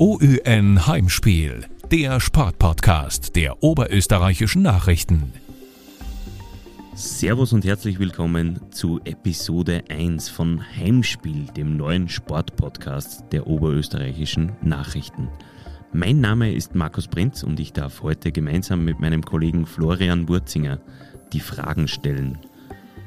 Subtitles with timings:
[0.00, 5.32] OÜN Heimspiel, der Sportpodcast der oberösterreichischen Nachrichten.
[6.94, 15.30] Servus und herzlich willkommen zu Episode 1 von Heimspiel, dem neuen Sportpodcast der oberösterreichischen Nachrichten.
[15.92, 20.78] Mein Name ist Markus Prinz und ich darf heute gemeinsam mit meinem Kollegen Florian Wurzinger
[21.32, 22.38] die Fragen stellen.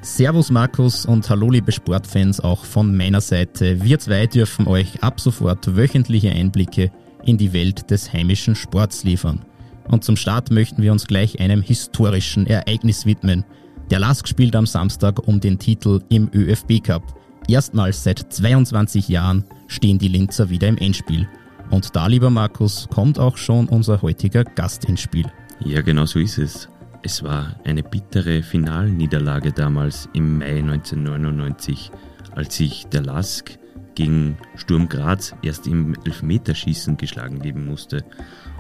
[0.03, 3.83] Servus Markus und hallo liebe Sportfans auch von meiner Seite.
[3.83, 6.91] Wir zwei dürfen euch ab sofort wöchentliche Einblicke
[7.23, 9.45] in die Welt des heimischen Sports liefern.
[9.87, 13.45] Und zum Start möchten wir uns gleich einem historischen Ereignis widmen.
[13.91, 17.03] Der LASK spielt am Samstag um den Titel im ÖFB Cup.
[17.47, 21.29] Erstmals seit 22 Jahren stehen die Linzer wieder im Endspiel.
[21.69, 25.27] Und da, lieber Markus, kommt auch schon unser heutiger Gast ins Spiel.
[25.63, 26.67] Ja, genau so ist es.
[27.03, 31.89] Es war eine bittere Finalniederlage damals im Mai 1999,
[32.35, 33.57] als sich der Lask
[33.95, 38.05] gegen Sturm Graz erst im Elfmeterschießen geschlagen geben musste.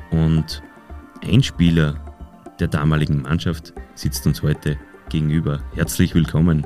[0.09, 0.63] Und
[1.23, 2.03] ein Spieler
[2.59, 4.75] der damaligen Mannschaft sitzt uns heute
[5.09, 5.61] gegenüber.
[5.75, 6.65] Herzlich willkommen,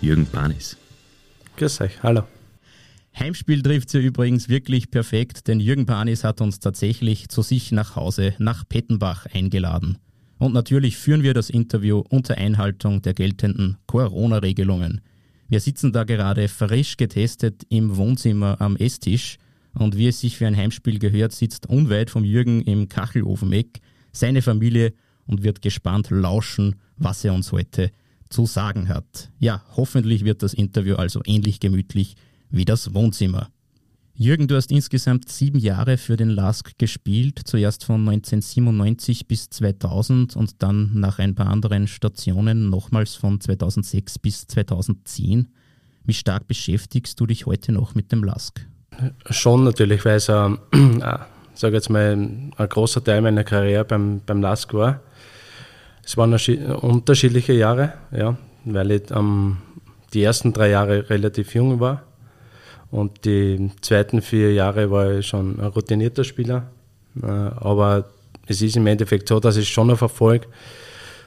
[0.00, 0.76] Jürgen Panis.
[1.58, 2.24] Grüß euch, hallo.
[3.16, 7.94] Heimspiel trifft sie übrigens wirklich perfekt, denn Jürgen Panis hat uns tatsächlich zu sich nach
[7.94, 9.98] Hause nach Pettenbach eingeladen.
[10.42, 15.00] Und natürlich führen wir das Interview unter Einhaltung der geltenden Corona-Regelungen.
[15.48, 19.36] Wir sitzen da gerade frisch getestet im Wohnzimmer am Esstisch
[19.72, 23.78] und wie es sich für ein Heimspiel gehört, sitzt unweit vom Jürgen im Kachelofeneck
[24.10, 24.94] seine Familie
[25.26, 27.92] und wird gespannt lauschen, was er uns heute
[28.28, 29.30] zu sagen hat.
[29.38, 32.16] Ja, hoffentlich wird das Interview also ähnlich gemütlich
[32.50, 33.48] wie das Wohnzimmer.
[34.14, 40.36] Jürgen, du hast insgesamt sieben Jahre für den LASK gespielt, zuerst von 1997 bis 2000
[40.36, 45.48] und dann nach ein paar anderen Stationen nochmals von 2006 bis 2010.
[46.04, 48.66] Wie stark beschäftigst du dich heute noch mit dem LASK?
[49.30, 51.18] Schon natürlich, weil es, äh, äh
[51.54, 55.00] sage jetzt mal, ein großer Teil meiner Karriere beim, beim LASK war.
[56.04, 58.36] Es waren unterschiedliche Jahre, ja,
[58.66, 59.56] weil ich ähm,
[60.12, 62.02] die ersten drei Jahre relativ jung war
[62.92, 66.70] und die zweiten vier Jahre war ich schon ein routinierter Spieler.
[67.20, 68.04] Äh, aber
[68.46, 70.46] es ist im Endeffekt so, dass ich schon noch verfolge,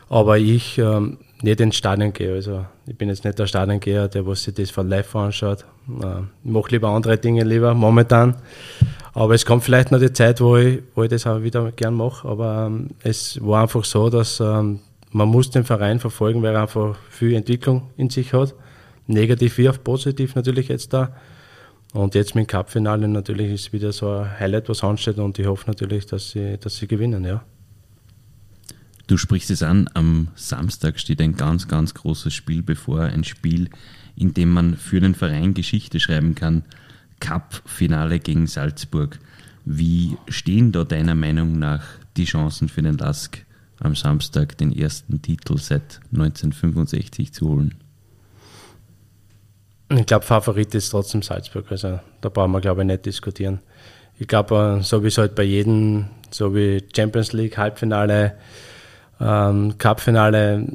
[0.07, 2.33] aber ich ähm, nicht ins Stadion gehe.
[2.33, 5.65] Also ich bin jetzt nicht der Stadiongeher, der was sich das von live anschaut.
[6.01, 8.35] Äh, ich mache lieber andere Dinge lieber momentan.
[9.13, 11.95] Aber es kommt vielleicht noch die Zeit, wo ich, wo ich das auch wieder gern
[11.95, 12.27] mache.
[12.27, 16.61] Aber ähm, es war einfach so, dass ähm, man muss den Verein verfolgen, weil er
[16.61, 18.53] einfach viel Entwicklung in sich hat.
[19.07, 21.11] Negativ wie auch positiv natürlich jetzt da.
[21.95, 25.47] Und jetzt mit dem Cup-Finale natürlich ist wieder so ein Highlight, was ansteht und ich
[25.47, 27.41] hoffe natürlich, dass sie, dass sie gewinnen, ja.
[29.07, 33.03] Du sprichst es an, am Samstag steht ein ganz, ganz großes Spiel bevor.
[33.03, 33.69] Ein Spiel,
[34.17, 36.65] in dem man für den Verein Geschichte schreiben kann.
[37.21, 39.17] Cup-Finale gegen Salzburg.
[39.63, 41.85] Wie stehen da deiner Meinung nach
[42.17, 43.37] die Chancen für den Lask
[43.79, 47.75] am Samstag den ersten Titel seit 1965 zu holen?
[49.89, 51.65] Ich glaube, Favorit ist trotzdem Salzburg.
[51.69, 53.59] Also da brauchen wir, glaube ich, nicht diskutieren.
[54.17, 58.35] Ich glaube, äh, so wie es halt bei jedem, so wie Champions League, Halbfinale,
[59.19, 60.67] ähm, Cupfinale,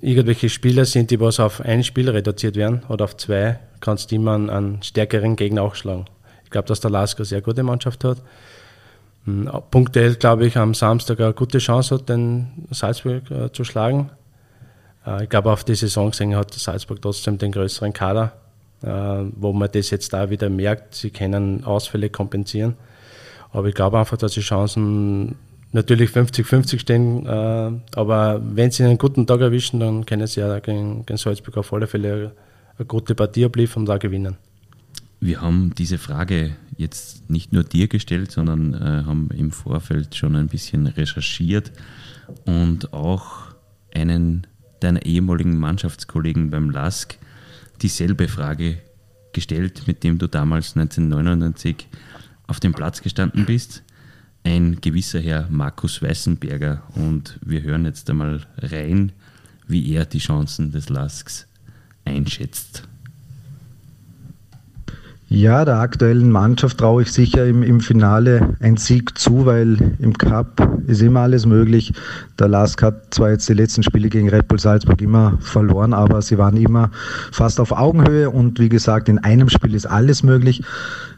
[0.00, 4.16] irgendwelche Spieler sind, die was auf ein Spiel reduziert werden oder auf zwei, kannst du
[4.16, 6.06] immer einen, stärkeren Gegner auch schlagen.
[6.44, 8.18] Ich glaube, dass der Lasker sehr gute Mannschaft hat.
[9.26, 14.10] Hm, punktuell, glaube ich, am Samstag eine gute Chance hat, den Salzburg äh, zu schlagen.
[15.06, 18.32] Äh, ich glaube, auf die Saison gesehen hat Salzburg trotzdem den größeren Kader,
[18.82, 20.94] äh, wo man das jetzt da wieder merkt.
[20.94, 22.74] Sie können Ausfälle kompensieren.
[23.52, 25.36] Aber ich glaube einfach, dass die Chancen
[25.72, 27.26] natürlich 50-50 stehen.
[27.26, 31.72] Äh, aber wenn sie einen guten Tag erwischen, dann können sie ja gegen, Salzburg auf
[31.72, 32.32] alle Fälle
[32.78, 34.36] eine gute Partie abliefern und da gewinnen.
[35.22, 40.46] Wir haben diese Frage jetzt nicht nur dir gestellt, sondern haben im Vorfeld schon ein
[40.46, 41.72] bisschen recherchiert
[42.46, 43.50] und auch
[43.94, 44.46] einen
[44.80, 47.18] deiner ehemaligen Mannschaftskollegen beim LASK
[47.82, 48.78] dieselbe Frage
[49.32, 51.88] gestellt, mit dem du damals 1999
[52.46, 53.82] auf dem Platz gestanden bist.
[54.42, 56.82] Ein gewisser Herr Markus Weißenberger.
[56.94, 59.12] Und wir hören jetzt einmal rein,
[59.68, 61.46] wie er die Chancen des LASKs
[62.04, 62.88] einschätzt.
[65.32, 70.18] Ja, der aktuellen Mannschaft traue ich sicher im, im Finale ein Sieg zu, weil im
[70.18, 71.92] Cup ist immer alles möglich.
[72.40, 76.20] Der Lask hat zwar jetzt die letzten Spiele gegen Red Bull Salzburg immer verloren, aber
[76.20, 76.90] sie waren immer
[77.30, 80.64] fast auf Augenhöhe und wie gesagt, in einem Spiel ist alles möglich.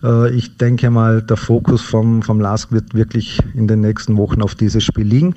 [0.05, 4.43] Äh, ich denke mal, der Fokus vom, vom Lask wird wirklich in den nächsten Wochen
[4.43, 5.35] auf dieses Spiel liegen.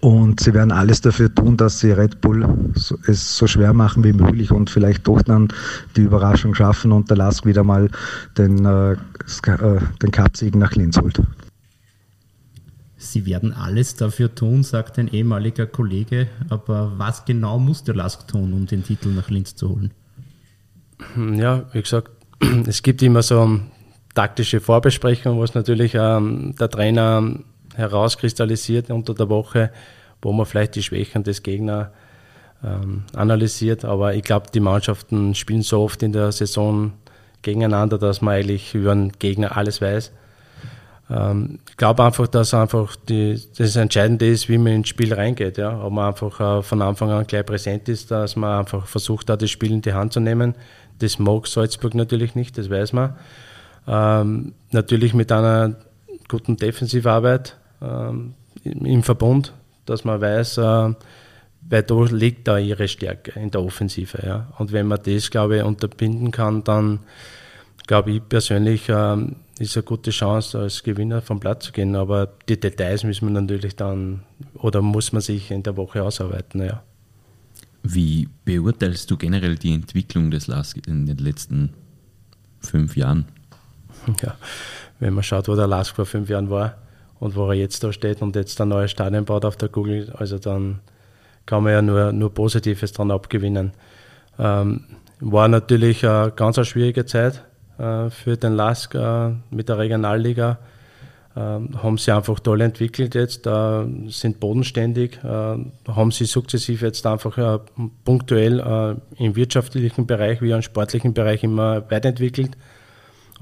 [0.00, 2.72] Und sie werden alles dafür tun, dass sie Red Bull
[3.06, 5.48] es so schwer machen wie möglich und vielleicht doch dann
[5.96, 7.88] die Überraschung schaffen und der Lask wieder mal
[8.36, 11.20] den, äh, äh den Cupsieg nach Linz holt.
[12.96, 16.28] Sie werden alles dafür tun, sagt ein ehemaliger Kollege.
[16.48, 19.90] Aber was genau muss der Lask tun, um den Titel nach Linz zu holen?
[21.36, 22.10] Ja, wie gesagt,
[22.66, 23.60] es gibt immer so
[24.14, 27.40] taktische Vorbesprechungen, was natürlich ähm, der Trainer
[27.76, 29.70] herauskristallisiert unter der Woche,
[30.20, 31.88] wo man vielleicht die Schwächen des Gegners
[32.64, 33.84] ähm, analysiert.
[33.84, 36.92] Aber ich glaube, die Mannschaften spielen so oft in der Saison
[37.42, 40.12] gegeneinander, dass man eigentlich über den Gegner alles weiß.
[41.10, 45.58] Ähm, ich glaube einfach, dass einfach die, das Entscheidende ist, wie man ins Spiel reingeht.
[45.58, 45.82] Ja?
[45.82, 49.36] Ob man einfach äh, von Anfang an gleich präsent ist, dass man einfach versucht, da
[49.36, 50.54] das Spiel in die Hand zu nehmen.
[51.00, 53.16] Das mag Salzburg natürlich nicht, das weiß man.
[53.88, 55.74] Ähm, natürlich mit einer
[56.28, 57.56] guten Defensivarbeit
[58.64, 59.52] im Verbund,
[59.86, 60.94] dass man weiß, äh,
[61.68, 64.18] weil da liegt da ihre Stärke in der Offensive.
[64.24, 64.52] Ja.
[64.58, 67.00] Und wenn man das, glaube ich, unterbinden kann, dann
[67.86, 71.94] glaube ich persönlich, ähm, ist eine gute Chance, als Gewinner vom Platz zu gehen.
[71.94, 74.22] Aber die Details müssen wir natürlich dann
[74.54, 76.64] oder muss man sich in der Woche ausarbeiten.
[76.64, 76.82] Ja.
[77.82, 81.74] Wie beurteilst du generell die Entwicklung des LASK in den letzten
[82.60, 83.26] fünf Jahren?
[84.20, 84.36] Ja,
[84.98, 86.76] wenn man schaut, wo der LASK vor fünf Jahren war,
[87.22, 90.12] und wo er jetzt da steht und jetzt ein neues Stadion baut auf der Google,
[90.18, 90.80] also dann
[91.46, 93.70] kann man ja nur, nur Positives dran abgewinnen.
[94.40, 94.86] Ähm,
[95.20, 97.44] war natürlich eine ganz eine schwierige Zeit
[97.78, 100.58] äh, für den LASK äh, mit der Regionalliga.
[101.36, 107.06] Äh, haben sie einfach toll entwickelt jetzt, äh, sind bodenständig, äh, haben sie sukzessiv jetzt
[107.06, 107.60] einfach äh,
[108.04, 112.56] punktuell im wirtschaftlichen Bereich wie im sportlichen Bereich immer weiterentwickelt.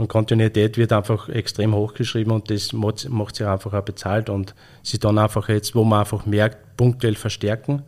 [0.01, 4.99] Und Kontinuität wird einfach extrem hochgeschrieben und das macht sich einfach auch bezahlt und sie
[4.99, 7.83] dann einfach jetzt, wo man einfach merkt, punktuell verstärken.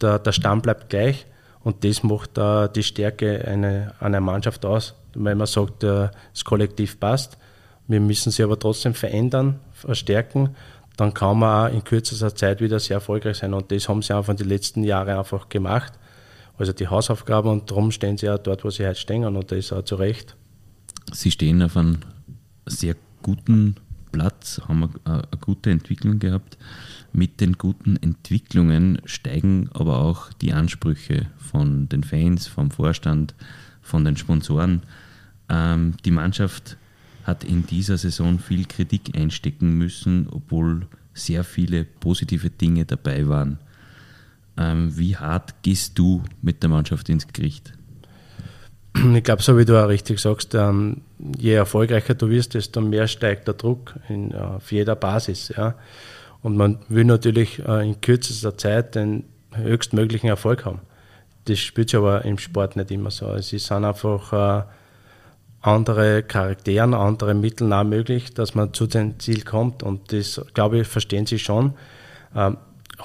[0.00, 1.26] Der, der Stamm bleibt gleich
[1.62, 6.46] und das macht uh, die Stärke eine, einer Mannschaft aus, weil man sagt, uh, das
[6.46, 7.36] Kollektiv passt.
[7.88, 10.56] Wir müssen sie aber trotzdem verändern, verstärken.
[10.96, 14.16] Dann kann man auch in kürzester Zeit wieder sehr erfolgreich sein und das haben sie
[14.16, 15.92] einfach in den letzten Jahren einfach gemacht.
[16.56, 19.58] Also die Hausaufgaben und darum stehen sie auch dort, wo sie heute stehen und das
[19.58, 20.36] ist auch zu Recht.
[21.12, 21.98] Sie stehen auf einem
[22.66, 23.76] sehr guten
[24.12, 26.56] Platz, haben eine, eine gute Entwicklung gehabt.
[27.12, 33.34] Mit den guten Entwicklungen steigen aber auch die Ansprüche von den Fans, vom Vorstand,
[33.82, 34.82] von den Sponsoren.
[35.48, 36.76] Ähm, die Mannschaft
[37.24, 43.58] hat in dieser Saison viel Kritik einstecken müssen, obwohl sehr viele positive Dinge dabei waren.
[44.56, 47.73] Ähm, wie hart gehst du mit der Mannschaft ins Gericht?
[49.14, 53.08] Ich glaube, so wie du auch richtig sagst, ähm, je erfolgreicher du wirst, desto mehr
[53.08, 55.52] steigt der Druck in, äh, auf jeder Basis.
[55.56, 55.74] Ja.
[56.42, 60.80] Und man will natürlich äh, in kürzester Zeit den höchstmöglichen Erfolg haben.
[61.46, 63.26] Das spürt sich aber im Sport nicht immer so.
[63.32, 64.64] Es sind einfach äh,
[65.60, 69.82] andere Charakteren, andere Mittel auch möglich, dass man zu dem Ziel kommt.
[69.82, 71.74] Und das, glaube ich, verstehen sie schon.
[72.34, 72.58] Ähm,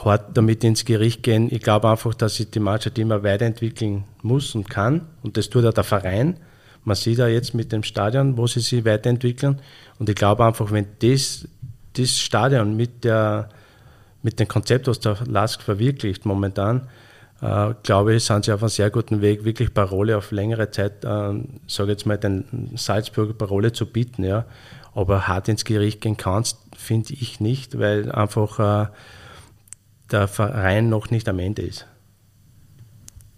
[0.05, 1.47] hart damit ins Gericht gehen.
[1.51, 5.07] Ich glaube einfach, dass sich die Mannschaft immer weiterentwickeln muss und kann.
[5.23, 6.37] Und das tut auch der Verein.
[6.83, 9.61] Man sieht ja jetzt mit dem Stadion, wo sie sich weiterentwickeln.
[9.99, 11.47] Und ich glaube einfach, wenn das,
[11.93, 13.49] das Stadion mit, der,
[14.23, 16.87] mit dem Konzept, was der LASK verwirklicht momentan,
[17.41, 21.03] äh, glaube ich, sind sie auf einem sehr guten Weg, wirklich Parole auf längere Zeit,
[21.03, 21.33] äh,
[21.67, 24.23] sage jetzt mal, den Salzburger Parole zu bieten.
[24.23, 24.45] Ja.
[24.95, 28.87] Aber hart ins Gericht gehen kannst, finde ich nicht, weil einfach äh,
[30.11, 31.85] der Verein noch nicht am Ende ist.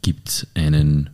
[0.01, 1.10] Gibt es einen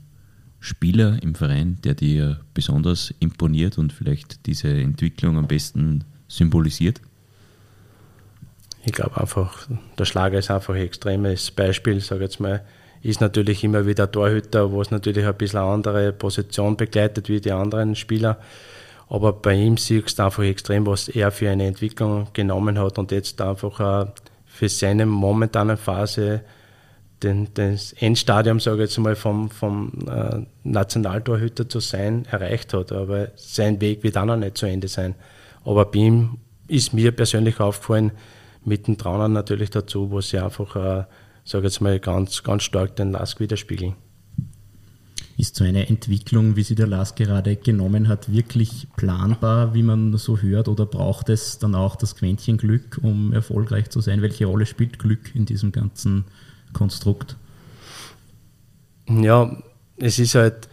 [0.60, 7.02] Spieler im Verein, der dir besonders imponiert und vielleicht diese Entwicklung am besten symbolisiert?
[8.84, 12.64] Ich glaube einfach, der Schlager ist einfach ein extremes Beispiel, sage jetzt mal.
[13.02, 17.42] Ist natürlich immer wieder Torhüter, wo es natürlich ein bisschen eine andere Position begleitet wie
[17.42, 18.40] die anderen Spieler.
[19.10, 23.12] Aber bei ihm siehst du einfach extrem, was er für eine Entwicklung genommen hat und
[23.12, 23.80] jetzt einfach
[24.58, 26.42] für seine momentane Phase
[27.22, 32.92] den, das Endstadium, sage ich jetzt mal, vom, vom äh, Nationaltorhüter zu sein, erreicht hat.
[32.92, 35.14] Aber sein Weg wird auch noch nicht zu Ende sein.
[35.64, 36.38] Aber bei ihm
[36.68, 38.12] ist mir persönlich aufgefallen,
[38.66, 41.06] mit dem Trainer natürlich dazu, wo sie einfach, äh,
[41.44, 43.94] sage ich jetzt mal, ganz, ganz stark den Lask widerspiegeln.
[45.38, 50.18] Ist so eine Entwicklung, wie sie der Lars gerade genommen hat, wirklich planbar, wie man
[50.18, 54.24] so hört, oder braucht es dann auch das Quäntchen Glück, um erfolgreich zu sein?
[54.24, 56.26] Welche Rolle spielt Glück in diesem ganzen
[56.74, 57.38] Konstrukt?
[59.08, 59.56] Ja,
[59.96, 60.68] es ist halt,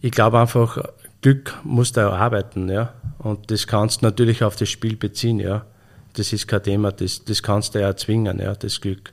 [0.00, 0.78] ich glaube einfach,
[1.20, 2.94] Glück muss da arbeiten, ja.
[3.18, 5.66] Und das kannst du natürlich auf das Spiel beziehen, ja.
[6.14, 9.12] das ist kein Thema, das, das kannst du ja erzwingen, ja, das Glück.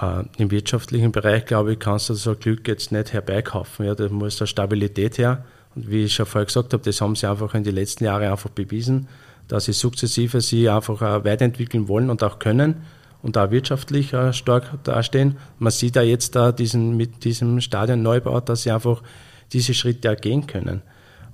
[0.00, 3.86] Äh, Im wirtschaftlichen Bereich, glaube ich, kannst du so Glück jetzt nicht herbeikaufen.
[3.86, 5.44] Ja, da muss da Stabilität her.
[5.74, 8.30] Und wie ich schon vorher gesagt habe, das haben sie einfach in den letzten Jahren
[8.30, 9.08] einfach bewiesen,
[9.48, 12.82] dass sie sukzessive sie einfach weiterentwickeln wollen und auch können
[13.22, 15.36] und auch wirtschaftlich stark dastehen.
[15.58, 19.02] Man sieht ja jetzt da diesen, mit diesem Stadionneubau, dass sie einfach
[19.52, 20.82] diese Schritte auch gehen können.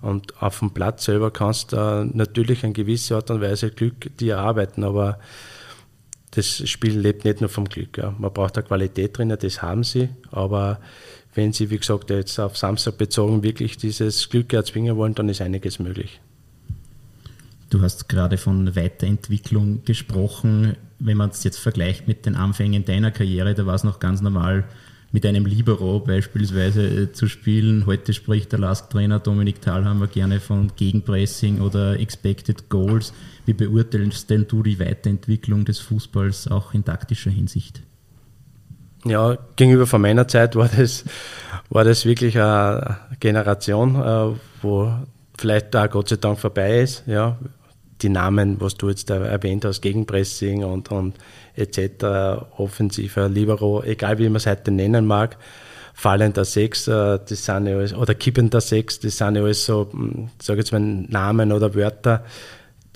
[0.01, 4.35] Und auf dem Platz selber kannst du natürlich in gewisser Art und Weise Glück dir
[4.35, 5.19] erarbeiten, aber
[6.35, 7.99] das Spiel lebt nicht nur vom Glück.
[7.99, 8.15] Ja.
[8.19, 10.81] Man braucht eine Qualität drin, das haben sie, aber
[11.35, 15.41] wenn sie, wie gesagt, jetzt auf Samstag bezogen wirklich dieses Glück erzwingen wollen, dann ist
[15.41, 16.21] einiges möglich.
[17.71, 20.77] Du hast gerade von Weiterentwicklung gesprochen.
[21.01, 24.21] Wenn man es jetzt vergleicht mit den Anfängen deiner Karriere, da war es noch ganz
[24.21, 24.65] normal,
[25.11, 27.87] mit einem Libero beispielsweise äh, zu spielen.
[27.87, 33.13] Heute spricht der Lask-Trainer Dominik Thalhammer gerne von Gegenpressing oder Expected Goals.
[33.47, 37.83] Wie beurteilst denn du die Weiterentwicklung des Fußballs auch in taktischer Hinsicht?
[39.05, 41.05] Ja, gegenüber von meiner Zeit war das,
[41.69, 44.93] war das wirklich eine Generation, äh, wo
[45.37, 47.05] vielleicht da Gott sei Dank vorbei ist.
[47.07, 47.39] Ja,
[48.01, 51.15] die Namen, was du jetzt erwähnt hast, Gegenpressing und, und
[51.55, 52.05] etc.,
[52.57, 55.37] offensiver Libero, egal wie man es heute nennen mag,
[55.95, 59.89] fallender Sechs, äh, das sind ja alles, oder kippender Sechs, das sind ja alles so,
[59.91, 62.25] hm, sage jetzt mal, Namen oder Wörter,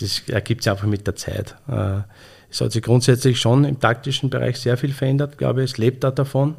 [0.00, 1.56] das ergibt sich einfach mit der Zeit.
[1.68, 2.00] Äh,
[2.50, 6.04] es hat sich grundsätzlich schon im taktischen Bereich sehr viel verändert, glaube ich, es lebt
[6.04, 6.56] da davon.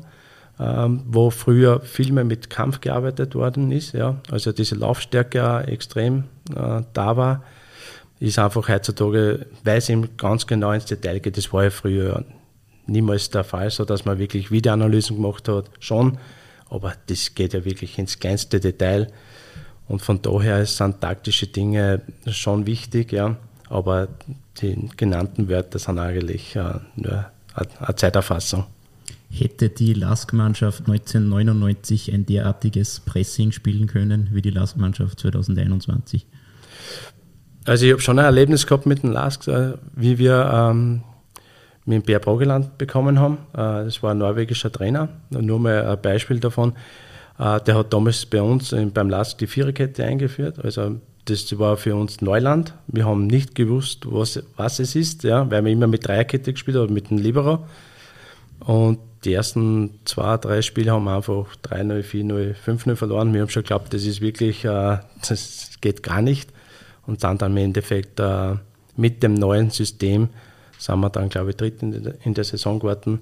[0.62, 6.26] Ähm, wo früher viel mehr mit Kampf gearbeitet worden ist, ja, also diese Laufstärke extrem
[6.54, 7.44] äh, da war
[8.20, 11.38] ist einfach heutzutage, weil es ihm ganz genau ins Detail geht.
[11.38, 12.26] Das war ja früher
[12.86, 16.18] niemals der Fall, so dass man wirklich Videoanalysen gemacht hat, schon.
[16.70, 19.08] Aber das geht ja wirklich ins kleinste Detail.
[19.90, 23.36] Und von daher sind taktische Dinge schon wichtig, ja.
[23.70, 24.08] Aber
[24.62, 28.66] die genannten Wörter sind eigentlich äh, nur eine Zeiterfassung.
[29.32, 36.26] Hätte die Lask-Mannschaft 1999 ein derartiges Pressing spielen können wie die Lask-Mannschaft 2021?
[37.66, 41.02] Also ich habe schon ein Erlebnis gehabt mit dem Lask, äh, wie wir ähm,
[41.86, 43.40] mit dem Bär Brogeland bekommen haben.
[43.54, 45.10] Äh, das war ein norwegischer Trainer.
[45.32, 46.74] Nur mal ein Beispiel davon.
[47.40, 50.64] Äh, der hat damals bei uns beim Lask die Viererkette eingeführt.
[50.64, 52.74] Also das war für uns Neuland.
[52.88, 56.78] Wir haben nicht gewusst, was, was es ist, ja, weil wir immer mit Dreierkette gespielt
[56.78, 57.66] haben, mit dem Libero.
[58.60, 63.34] Und die ersten zwei, drei Spiele haben wir einfach 3-0, 4-0, 5-0 verloren.
[63.34, 64.62] Wir haben schon geglaubt, das ist wirklich,
[65.28, 66.50] das geht gar nicht
[67.06, 68.56] und sind dann im Endeffekt äh,
[68.96, 70.30] mit dem neuen System,
[70.78, 73.22] sind wir dann, glaube ich, dritt in der Saison geworden.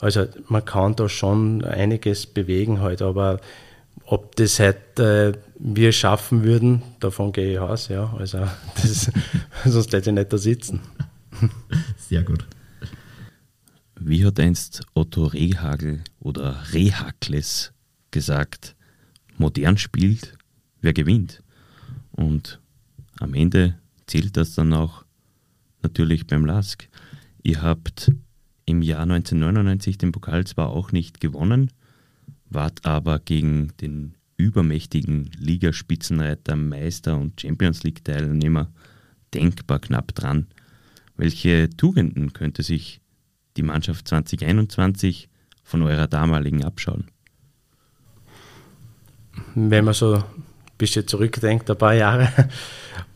[0.00, 3.40] Also man kann da schon einiges bewegen heute, aber
[4.06, 8.12] ob das halt äh, wir schaffen würden, davon gehe ich aus, ja.
[8.18, 8.38] Also
[8.76, 9.10] das,
[9.64, 10.80] sonst hätte ich nicht da sitzen.
[11.96, 12.46] Sehr gut.
[13.98, 17.72] Wie hat einst Otto Rehagel oder Rehakles
[18.10, 18.74] gesagt,
[19.36, 20.32] modern spielt,
[20.80, 21.42] wer gewinnt?
[22.12, 22.60] Und
[23.20, 23.74] am Ende
[24.06, 25.04] zählt das dann auch
[25.82, 26.88] natürlich beim LASK.
[27.42, 28.10] Ihr habt
[28.70, 31.70] im Jahr 1999 den Pokal zwar auch nicht gewonnen,
[32.48, 38.70] wart aber gegen den übermächtigen Ligaspitzenreiter, Meister und Champions League-Teilnehmer
[39.34, 40.46] denkbar knapp dran.
[41.16, 43.00] Welche Tugenden könnte sich
[43.56, 45.28] die Mannschaft 2021
[45.62, 47.04] von eurer damaligen abschauen?
[49.54, 50.24] Wenn man so ein
[50.78, 52.28] bisschen zurückdenkt, ein paar Jahre,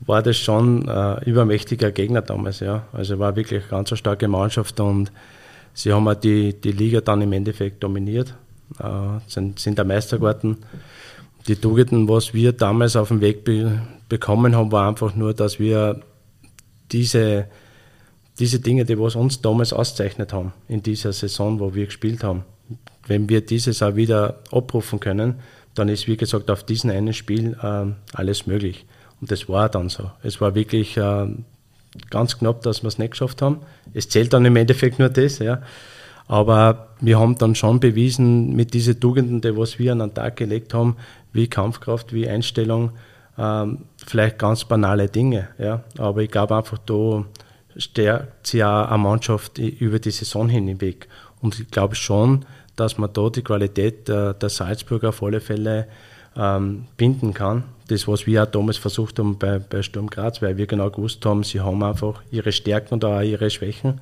[0.01, 2.61] war das schon ein äh, übermächtiger Gegner damals.
[2.61, 2.87] Ja.
[2.93, 5.11] Also war wirklich eine ganz starke Mannschaft und
[5.75, 8.35] sie haben auch die, die Liga dann im Endeffekt dominiert,
[8.79, 10.59] äh, sind, sind der Meister geworden.
[11.47, 15.59] Die Tugenden, was wir damals auf dem Weg be bekommen haben, war einfach nur, dass
[15.59, 16.01] wir
[16.93, 17.47] diese,
[18.39, 22.45] diese Dinge, die was uns damals auszeichnet haben, in dieser Saison, wo wir gespielt haben,
[23.07, 25.41] wenn wir dieses auch wieder abrufen können,
[25.75, 28.87] dann ist, wie gesagt, auf diesem einen Spiel äh, alles möglich.
[29.21, 30.11] Und das war dann so.
[30.23, 31.27] Es war wirklich äh,
[32.11, 33.61] ganz knapp, dass wir es nicht geschafft haben.
[33.93, 35.63] Es zählt dann im Endeffekt nur das, ja.
[36.27, 40.37] Aber wir haben dann schon bewiesen, mit diesen Tugenden, die was wir an den Tag
[40.37, 40.97] gelegt haben,
[41.33, 42.93] wie Kampfkraft, wie Einstellung,
[43.37, 45.83] ähm, vielleicht ganz banale Dinge, ja.
[45.99, 47.25] Aber ich glaube einfach, da
[47.77, 51.09] stärkt sich auch eine Mannschaft über die Saison hinweg.
[51.41, 52.47] Und ich glaube schon,
[52.77, 55.89] dass man da die Qualität der, der Salzburger auf alle Fälle
[56.37, 60.57] ähm, binden kann das, was wir auch damals versucht haben bei, bei Sturm Graz, weil
[60.57, 64.01] wir genau gewusst haben, sie haben einfach ihre Stärken und auch ihre Schwächen.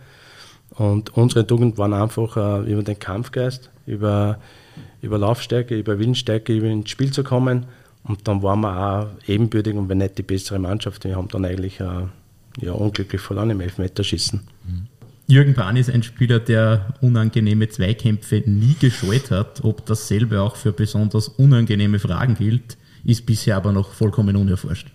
[0.71, 4.39] Und unsere Tugend waren einfach äh, über den Kampfgeist, über,
[5.03, 7.67] über Laufstärke, über Willensstärke, über ins Spiel zu kommen.
[8.05, 11.05] Und dann waren wir auch ebenbürtig und wenn nicht die bessere Mannschaft.
[11.05, 12.07] Wir haben dann eigentlich äh,
[12.61, 14.41] ja, unglücklich verloren im Elfmeterschießen.
[15.27, 19.65] Jürgen Bahn ist ein Spieler, der unangenehme Zweikämpfe nie gescheut hat.
[19.65, 24.89] Ob dasselbe auch für besonders unangenehme Fragen gilt, ist bisher aber noch vollkommen unerforscht.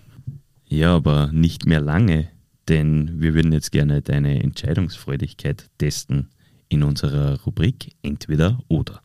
[0.66, 2.28] Ja, aber nicht mehr lange,
[2.68, 6.28] denn wir würden jetzt gerne deine Entscheidungsfreudigkeit testen
[6.68, 9.00] in unserer Rubrik Entweder oder.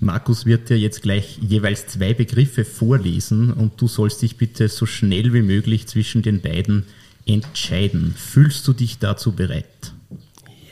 [0.00, 4.86] Markus wird dir jetzt gleich jeweils zwei Begriffe vorlesen und du sollst dich bitte so
[4.86, 6.84] schnell wie möglich zwischen den beiden
[7.26, 8.12] entscheiden.
[8.16, 9.92] Fühlst du dich dazu bereit?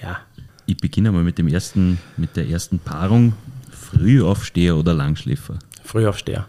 [0.03, 0.21] Ja,
[0.67, 3.33] Ich beginne mal mit dem ersten, mit der ersten Paarung.
[3.71, 5.59] Frühaufsteher oder Langschläfer?
[5.85, 6.49] Frühaufsteher.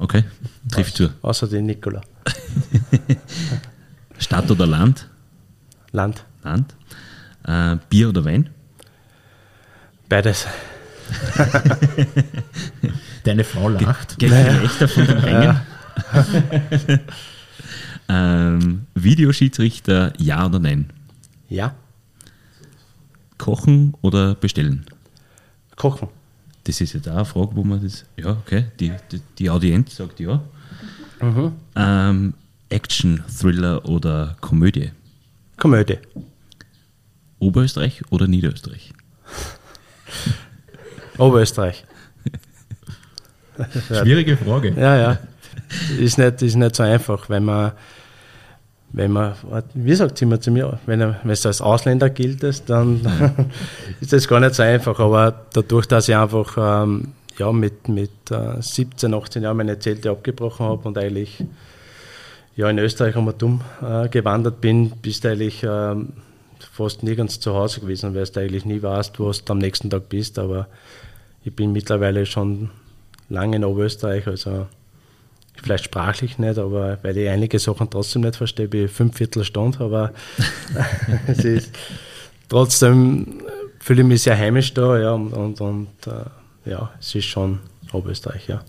[0.00, 0.24] Okay,
[0.70, 1.10] trifft zu.
[1.20, 2.00] Außer den Nikola.
[4.18, 5.06] Stadt oder Land?
[5.92, 6.24] Land.
[6.42, 6.74] Land.
[7.44, 8.48] Äh, Bier oder Wein?
[10.08, 10.46] Beides.
[13.24, 14.18] Deine Frau lacht.
[14.18, 15.60] Gelächter von den Rängen.
[18.08, 20.90] ähm, Videoschiedsrichter, ja oder nein?
[21.50, 21.74] Ja.
[23.36, 24.86] Kochen oder bestellen?
[25.76, 26.08] Kochen.
[26.64, 28.04] Das ist jetzt auch eine Frage, wo man das.
[28.16, 30.42] Ja, okay, die, die, die Audienz sagt ja.
[31.76, 32.34] Ähm,
[32.68, 34.92] Action, Thriller oder Komödie?
[35.56, 35.98] Komödie.
[37.38, 38.92] Oberösterreich oder Niederösterreich?
[41.18, 41.84] Oberösterreich.
[43.88, 44.72] Schwierige Frage.
[44.76, 45.18] Ja, ja.
[45.98, 47.72] Ist nicht, ist nicht so einfach, wenn man,
[48.92, 49.34] wenn man,
[49.74, 53.00] wie sagt sie immer zu mir, wenn, es als Ausländer gilt, dann
[54.00, 54.98] ist das gar nicht so einfach.
[54.98, 60.10] Aber dadurch, dass ich einfach ähm, ja, mit, mit äh, 17, 18 Jahren meine Zelte
[60.10, 61.44] abgebrochen habe und eigentlich
[62.56, 66.12] ja, in Österreich einmal dumm äh, gewandert bin, bist du eigentlich ähm,
[66.72, 70.08] fast nirgends zu Hause gewesen, weil du eigentlich nie weißt, wo du am nächsten Tag
[70.08, 70.38] bist.
[70.38, 70.66] Aber
[71.44, 72.70] ich bin mittlerweile schon
[73.28, 74.66] lange in Oberösterreich, also
[75.56, 79.80] vielleicht sprachlich nicht, aber weil ich einige Sachen trotzdem nicht verstehe, bin ich fünf Viertelstunde,
[79.80, 80.12] aber
[81.26, 81.70] es ist
[82.48, 83.42] trotzdem
[83.80, 87.58] fühle ich mich sehr heimisch da, ja, und, und, und äh, ja, es ist schon
[87.92, 88.62] Oberösterreich, ja.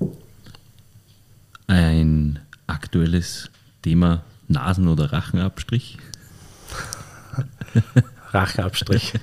[1.68, 3.50] Ein aktuelles
[3.82, 5.98] Thema Nasen- oder Rachenabstrich?
[8.32, 9.14] Rachenabstrich.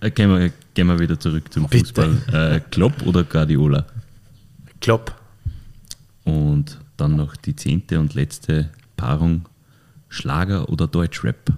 [0.00, 1.84] Äh, Gehen wir, gehen wir wieder zurück zum Bitte.
[1.84, 2.54] Fußball.
[2.56, 3.84] Äh, Klopp oder Guardiola?
[4.80, 5.14] Klopp.
[6.24, 9.46] Und dann noch die zehnte und letzte Paarung
[10.08, 11.52] Schlager oder Deutschrap?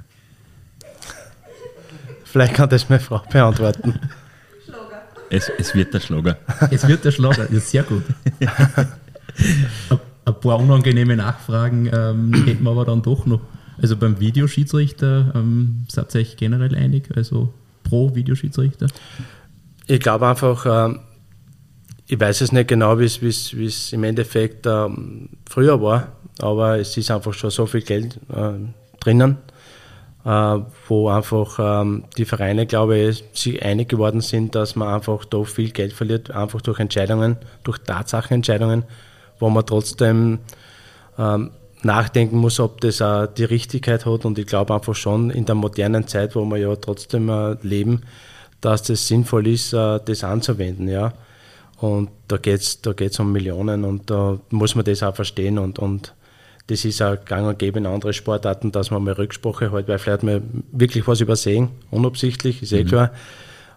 [2.24, 3.94] Vielleicht kann das meine Frau beantworten.
[5.34, 6.36] Es, es wird der Schlager.
[6.70, 8.02] Es wird der Schlager, ja, sehr gut.
[8.38, 13.40] Ein- Ein paar unangenehme Nachfragen ähm, hätten wir aber dann doch noch.
[13.80, 18.88] Also beim Videoschiedsrichter ähm, seid ihr euch generell einig, also pro Videoschiedsrichter?
[19.86, 21.00] Ich glaube einfach, ähm,
[22.12, 26.08] ich weiß es nicht genau, wie es- im Endeffekt ähm, früher war,
[26.40, 28.52] aber es ist einfach schon so viel Geld äh,
[29.00, 29.38] drinnen,
[30.26, 35.24] äh, wo einfach ähm, die Vereine, glaube ich, sich einig geworden sind, dass man einfach
[35.24, 38.84] da viel Geld verliert, einfach durch Entscheidungen, durch Tatsachenentscheidungen,
[39.38, 40.40] wo man trotzdem
[41.18, 41.50] ähm,
[41.82, 44.26] nachdenken muss, ob das auch die Richtigkeit hat.
[44.26, 48.02] Und ich glaube einfach schon in der modernen Zeit, wo wir ja trotzdem äh, leben,
[48.60, 50.88] dass das sinnvoll ist, äh, das anzuwenden.
[50.88, 51.14] Ja.
[51.82, 55.58] Und da geht es da geht's um Millionen und da muss man das auch verstehen.
[55.58, 56.14] Und, und
[56.68, 59.98] das ist auch gang und gäbe in anderen Sportarten, dass man mal Rücksprache hat, weil
[59.98, 63.10] vielleicht mal wirklich was übersehen, unabsichtlich, ist eh klar.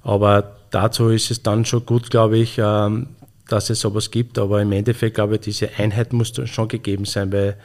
[0.04, 3.08] Aber dazu ist es dann schon gut, glaube ich, ähm,
[3.48, 4.38] dass es sowas gibt.
[4.38, 7.58] Aber im Endeffekt, glaube ich, diese Einheit muss schon gegeben sein, weil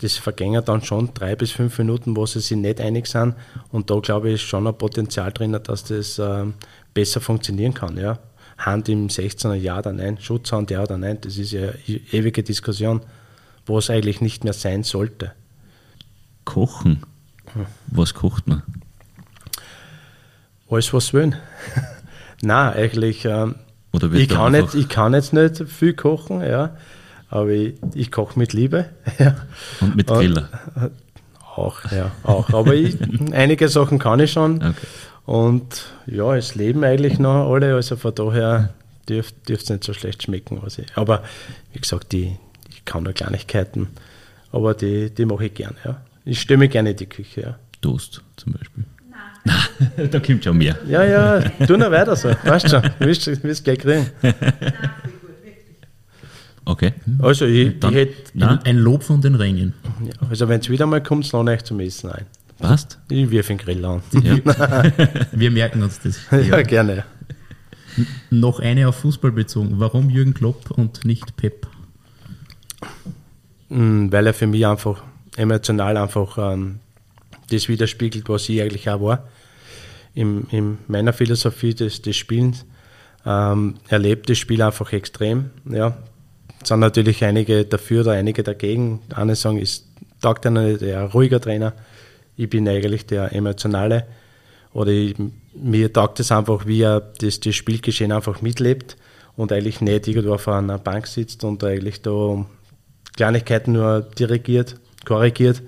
[0.00, 3.34] das vergängen dann schon drei bis fünf Minuten, wo sie sich nicht einig sind.
[3.72, 6.54] Und da, glaube ich, ist schon ein Potenzial drin, dass das ähm,
[6.94, 7.96] besser funktionieren kann.
[7.96, 8.20] Ja.
[8.58, 12.42] Hand im 16er ja oder nein, Schutzhand ja oder nein, das ist ja e- ewige
[12.42, 13.00] Diskussion,
[13.66, 15.32] wo es eigentlich nicht mehr sein sollte.
[16.44, 17.02] Kochen.
[17.86, 18.62] Was kocht man?
[20.70, 21.34] Alles, was wollen.
[22.42, 23.56] Nein, eigentlich, ähm,
[24.12, 26.76] ich, kann nicht, ich kann jetzt nicht viel kochen, ja,
[27.30, 28.86] aber ich, ich koche mit Liebe.
[29.18, 29.36] Ja.
[29.80, 30.48] Und mit Griller.
[31.56, 32.50] Auch, ja, auch.
[32.50, 32.96] Aber ich,
[33.32, 34.58] einige Sachen kann ich schon.
[34.58, 34.74] Okay.
[35.28, 38.70] Und ja, es leben eigentlich noch alle, also von daher
[39.10, 40.58] dürfte es nicht so schlecht schmecken.
[40.62, 41.22] Was ich, aber
[41.74, 42.38] wie gesagt, die,
[42.70, 43.88] ich kann nur Kleinigkeiten,
[44.52, 45.76] aber die, die mache ich gerne.
[45.84, 46.00] Ja.
[46.24, 47.42] Ich stelle mich gerne in die Küche.
[47.42, 48.84] Ja, Toast zum Beispiel.
[49.44, 50.08] Nein.
[50.10, 50.78] da kommt schon mehr.
[50.88, 52.30] ja, ja tu noch weiter so.
[52.44, 54.06] Weißt schon, wirst du wirst gleich kriegen.
[56.64, 56.94] Okay.
[57.18, 59.74] Also, ich, Dann- ich hätte, Nein, Ein Lob von den Rängen.
[60.06, 62.24] ja, also wenn es wieder mal kommt, lade ich zum Essen ein.
[62.58, 62.98] Passt.
[63.10, 64.02] Ich wirf den Grill an.
[64.22, 64.38] Ja.
[65.32, 66.18] Wir merken uns das.
[66.30, 67.04] Ja, gerne.
[68.30, 69.74] Noch eine auf Fußball bezogen.
[69.78, 71.66] Warum Jürgen Klopp und nicht Pep?
[73.68, 75.02] Mm, Weil er für mich einfach
[75.36, 76.80] emotional einfach ähm,
[77.50, 79.28] das widerspiegelt, was ich eigentlich auch war.
[80.14, 82.64] In, in meiner Philosophie des, des Spielens
[83.24, 85.50] ähm, erlebt das Spiel einfach extrem.
[85.64, 85.96] Ja.
[86.60, 89.00] Es sind natürlich einige dafür oder einige dagegen.
[89.14, 89.86] Eine sagen, ist
[90.20, 91.72] taugt einer der ruhiger Trainer.
[92.38, 94.06] Ich bin eigentlich der emotionale.
[94.72, 95.16] Oder ich,
[95.54, 98.96] mir taugt es einfach, wie er das, das Spielgeschehen einfach mitlebt
[99.36, 102.46] und eigentlich nicht irgendwo auf einer Bank sitzt und eigentlich da
[103.16, 105.62] Kleinigkeiten nur dirigiert, korrigiert,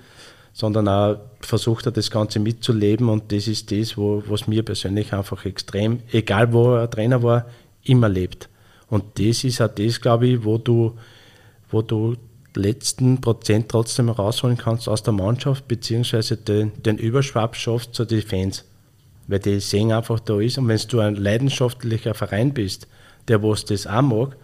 [0.52, 5.12] sondern auch versucht er das Ganze mitzuleben und das ist das, wo, was mir persönlich
[5.12, 7.46] einfach extrem, egal wo er Trainer war,
[7.82, 8.48] immer lebt.
[8.88, 10.96] Und das ist auch das, glaube ich, wo du,
[11.68, 12.16] wo du
[12.54, 18.22] letzten Prozent trotzdem rausholen kannst aus der Mannschaft, beziehungsweise den, den Überschwapp schaffst zu den
[18.22, 18.64] Fans.
[19.28, 20.58] Weil die sehen einfach da ist.
[20.58, 22.88] Und wenn du ein leidenschaftlicher Verein bist,
[23.28, 24.36] der was das auch mag,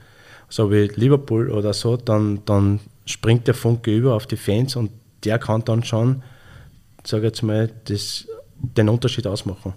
[0.48, 4.90] so wie Liverpool oder so, dann, dann springt der Funke über auf die Fans und
[5.24, 6.22] der kann dann schon,
[7.04, 9.72] sage ich jetzt mal, das, den Unterschied ausmachen.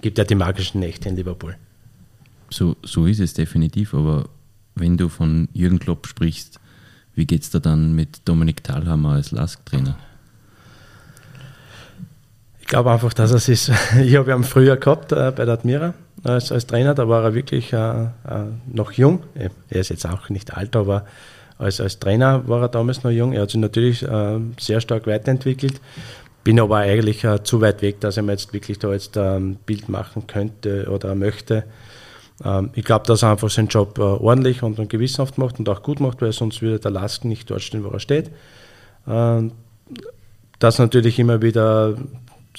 [0.00, 1.56] Gibt ja die magischen Nächte in Liverpool.
[2.50, 4.28] So, so ist es definitiv, aber
[4.76, 6.60] wenn du von Jürgen Klopp sprichst,
[7.16, 9.96] wie geht es da dann mit Dominik Thalhammer als Lask-Trainer?
[12.60, 15.94] Ich glaube einfach, dass er sich, ich habe ihn früher gehabt äh, bei der Admira
[16.24, 18.08] als, als Trainer, da war er wirklich äh, äh,
[18.72, 19.22] noch jung.
[19.34, 21.04] Er ist jetzt auch nicht alt, aber
[21.58, 23.32] als, als Trainer war er damals noch jung.
[23.32, 25.80] Er hat sich natürlich äh, sehr stark weiterentwickelt.
[26.44, 29.36] Bin aber eigentlich äh, zu weit weg, dass er mir jetzt wirklich da jetzt ein
[29.36, 31.64] ähm, Bild machen könnte oder möchte.
[32.44, 35.82] Ähm, ich glaube, dass er einfach seinen Job äh, ordentlich und, gewissenhaft macht und auch
[35.82, 38.30] gut macht, weil sonst würde der Lasken nicht dort stehen, wo er steht.
[39.06, 39.52] Ähm,
[40.58, 41.96] dass natürlich immer wieder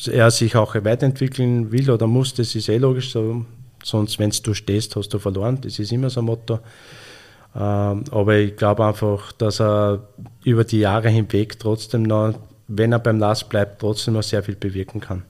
[0.06, 3.12] er sich auch weiterentwickeln will oder muss, das ist eh logisch.
[3.12, 3.46] So,
[3.84, 5.60] sonst, wenn du stehst, hast du verloren.
[5.62, 6.60] Das ist immer so ein Motto.
[7.56, 10.08] Ähm, aber ich glaube einfach, dass er
[10.44, 12.36] über die Jahre hinweg trotzdem noch,
[12.68, 15.24] wenn er beim Lass bleibt, trotzdem noch sehr viel bewirken kann.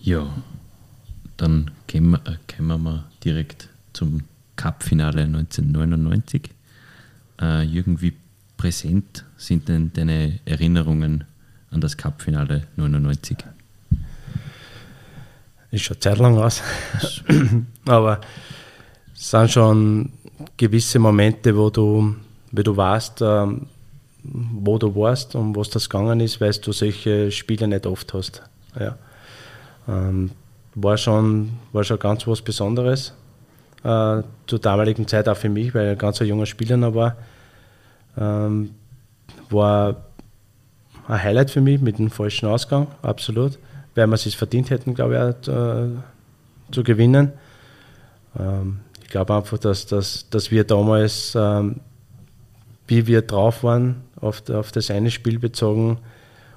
[0.00, 0.26] Ja,
[1.36, 4.22] dann kommen, äh, kommen wir direkt zum
[4.56, 6.50] Cup-Finale 1999.
[7.40, 8.12] Äh, Jürgen, wie
[8.56, 11.24] präsent sind denn deine Erinnerungen
[11.70, 13.38] an das Cup-Finale 99?
[15.70, 16.62] Ist schon Zeit lang aus.
[17.86, 18.20] Aber
[19.12, 20.12] es sind schon
[20.56, 22.14] gewisse Momente, wo du,
[22.52, 23.66] wie du weißt, ähm,
[24.22, 28.42] wo du warst und was das gegangen ist, weil du solche Spiele nicht oft hast.
[28.78, 28.96] Ja.
[29.88, 30.30] Ähm,
[30.74, 33.12] war, schon, war schon ganz was Besonderes.
[33.82, 37.16] Äh, zur damaligen Zeit auch für mich, weil ich ein ganz junger Spieler noch war.
[38.16, 38.70] Ähm,
[39.50, 39.96] war
[41.06, 43.58] ein Highlight für mich mit dem falschen Ausgang, absolut,
[43.94, 45.88] weil wir es verdient hätten, glaube ich, auch, äh,
[46.72, 47.32] zu gewinnen.
[48.38, 51.80] Ähm, ich glaube einfach, dass, dass, dass wir damals, ähm,
[52.86, 55.98] wie wir drauf waren, auf, auf das eine Spiel bezogen,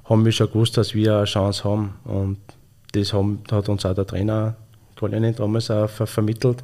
[0.06, 1.96] haben wir schon gewusst, dass wir eine Chance haben.
[2.06, 2.38] Und
[2.92, 4.56] das haben, hat uns auch der Trainer
[4.98, 6.64] Colin damals auch ver vermittelt,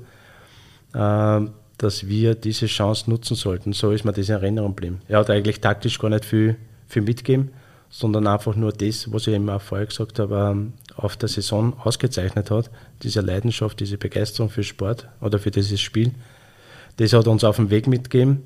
[0.94, 1.42] äh,
[1.78, 3.74] dass wir diese Chance nutzen sollten.
[3.74, 5.02] So ist mir das in Erinnerung geblieben.
[5.08, 6.56] Er hat eigentlich taktisch gar nicht viel,
[6.88, 7.52] viel mitgegeben
[7.94, 11.80] sondern einfach nur das, was ich eben auch vorher gesagt habe, ähm, auf der Saison
[11.80, 12.72] ausgezeichnet hat,
[13.04, 16.12] diese Leidenschaft, diese Begeisterung für Sport oder für dieses Spiel,
[16.98, 18.46] das hat uns auf den Weg mitgegeben.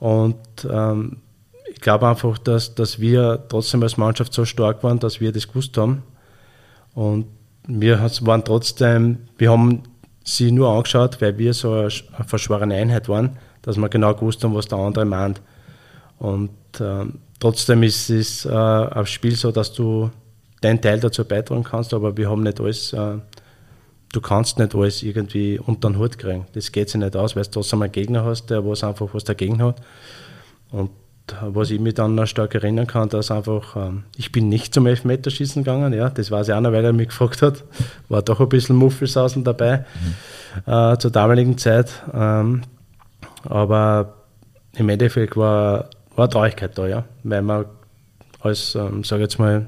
[0.00, 0.36] Und
[0.68, 1.18] ähm,
[1.72, 5.46] ich glaube einfach, dass, dass wir trotzdem als Mannschaft so stark waren, dass wir das
[5.46, 6.02] gewusst haben.
[6.94, 7.26] Und
[7.66, 9.82] wir waren trotzdem, wir haben
[10.22, 11.90] sie nur angeschaut, weil wir so eine
[12.26, 15.40] verschworene Einheit waren, dass wir genau gewusst haben, was der andere meint.
[16.18, 20.10] Und ähm, Trotzdem ist es äh, aufs Spiel so, dass du
[20.62, 23.18] deinen Teil dazu beitragen kannst, aber wir haben nicht alles, äh,
[24.12, 26.46] du kannst nicht alles irgendwie unter den Hut kriegen.
[26.54, 29.24] Das geht sich nicht aus, weil du trotzdem einen Gegner hast, der was einfach was
[29.24, 29.76] dagegen hat.
[30.70, 30.90] Und
[31.40, 34.86] was ich mich dann noch stark erinnern kann, dass einfach, ähm, ich bin nicht zum
[34.86, 37.64] Elfmeterschießen gegangen, ja, das weiß ich auch noch, weil er mich gefragt hat,
[38.08, 39.84] war doch ein bisschen Muffelsausen dabei
[40.66, 40.72] mhm.
[40.72, 42.02] äh, zur damaligen Zeit.
[42.12, 42.62] Ähm,
[43.44, 44.14] aber
[44.74, 47.66] im Endeffekt war war Traurigkeit da, ja, weil wir
[48.40, 49.66] als, ähm, sage jetzt mal,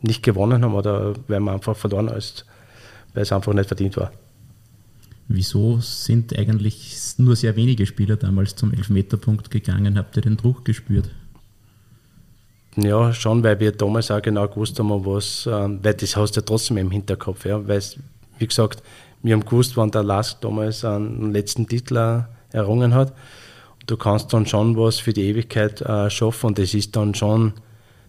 [0.00, 2.44] nicht gewonnen haben oder weil wir einfach verloren als,
[3.14, 4.12] weil es einfach nicht verdient war.
[5.28, 9.98] Wieso sind eigentlich nur sehr wenige Spieler damals zum Elfmeterpunkt gegangen?
[9.98, 11.10] Habt ihr den Druck gespürt?
[12.76, 16.40] Ja, schon, weil wir damals auch genau gewusst haben, was, ähm, weil das hast du
[16.40, 17.82] ja trotzdem im Hinterkopf, ja, weil
[18.38, 18.82] wie gesagt,
[19.22, 23.12] wir haben gewusst, wann der Lask damals einen letzten Titel errungen hat
[23.88, 27.54] du kannst dann schon was für die Ewigkeit äh, schaffen und das ist dann schon,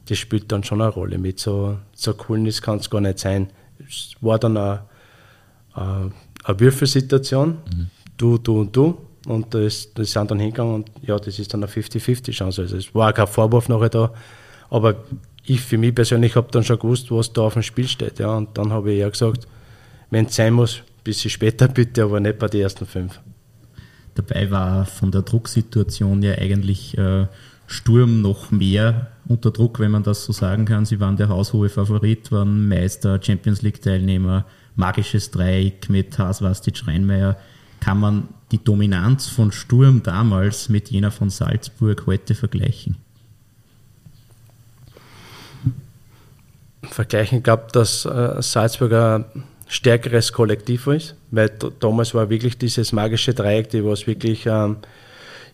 [0.08, 1.39] das spielt dann schon eine Rolle mit.
[1.39, 3.49] So, so Coolness kann es gar nicht sein.
[3.88, 6.12] Es war dann eine,
[6.49, 7.88] eine, Würfelsituation, mhm.
[8.17, 8.97] du, du und du.
[9.27, 12.62] Und das, das sind dann hingegangen und ja, das ist dann eine 50-50 Chance.
[12.62, 14.13] Also es war kein Vorwurf nachher da.
[14.69, 14.95] Aber
[15.45, 18.19] ich für mich persönlich habe dann schon gewusst, was da auf dem Spiel steht.
[18.19, 18.38] Ja.
[18.38, 19.47] Und dann habe ich ja gesagt,
[20.09, 23.19] wenn es sein muss, ein bisschen später bitte, aber nicht bei den ersten fünf.
[24.15, 27.27] Dabei war von der Drucksituation ja eigentlich äh,
[27.67, 30.85] Sturm noch mehr unter Druck, wenn man das so sagen kann.
[30.85, 37.38] Sie waren der haushohe Favorit, waren Meister, Champions League-Teilnehmer, magisches Dreieck mit Haswastic, Reinmeier.
[37.79, 42.97] Kann man die Dominanz von Sturm damals mit jener von Salzburg heute vergleichen?
[46.84, 49.25] Vergleichen, ich glaube, dass äh, Salzburg ein
[49.67, 54.77] stärkeres Kollektiv ist, weil damals war wirklich dieses magische Dreieck, die was wirklich ähm,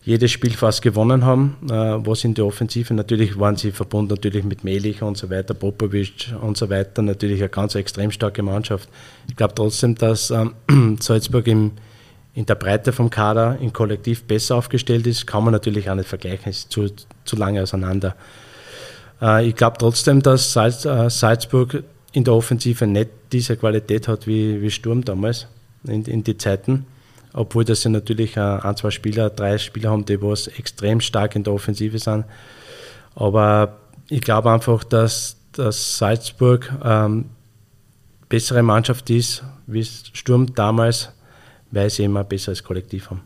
[0.06, 2.94] jedes Spiel fast gewonnen haben, äh, was in der Offensive.
[2.94, 7.02] Natürlich waren sie verbunden natürlich mit Melich und so weiter, Popovic und so weiter.
[7.02, 8.88] Natürlich eine ganz extrem starke Mannschaft.
[9.28, 10.54] Ich glaube trotzdem, dass ähm,
[11.00, 11.72] Salzburg im,
[12.34, 15.26] in der Breite vom Kader im Kollektiv besser aufgestellt ist.
[15.26, 16.86] Kann man natürlich auch nicht vergleichen, ist zu,
[17.24, 18.14] zu lange auseinander.
[19.20, 24.62] Äh, ich glaube trotzdem, dass äh, Salzburg in der Offensive nicht diese Qualität hat wie,
[24.62, 25.48] wie Sturm damals
[25.82, 26.86] in, in die Zeiten
[27.36, 31.44] obwohl das ja natürlich ein, zwei Spieler, drei Spieler haben, die was extrem stark in
[31.44, 32.24] der Offensive sind.
[33.14, 33.76] Aber
[34.08, 37.26] ich glaube einfach, dass, dass Salzburg ähm,
[38.28, 41.10] bessere Mannschaft ist, wie Sturm damals,
[41.70, 43.20] weil sie immer ein besseres Kollektiv haben.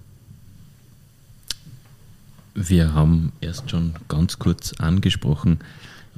[2.55, 5.61] Wir haben erst schon ganz kurz angesprochen,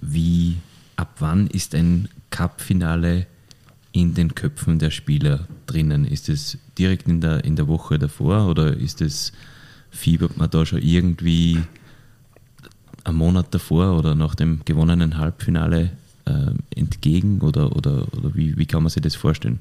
[0.00, 0.56] wie
[0.96, 3.26] ab wann ist ein Cup-Finale
[3.92, 6.04] in den Köpfen der Spieler drinnen?
[6.04, 9.32] Ist es direkt in der, in der Woche davor oder ist es,
[9.90, 11.62] fiebert man da schon irgendwie
[13.04, 15.90] einen Monat davor oder nach dem gewonnenen Halbfinale
[16.24, 19.60] äh, entgegen oder, oder, oder wie, wie kann man sich das vorstellen?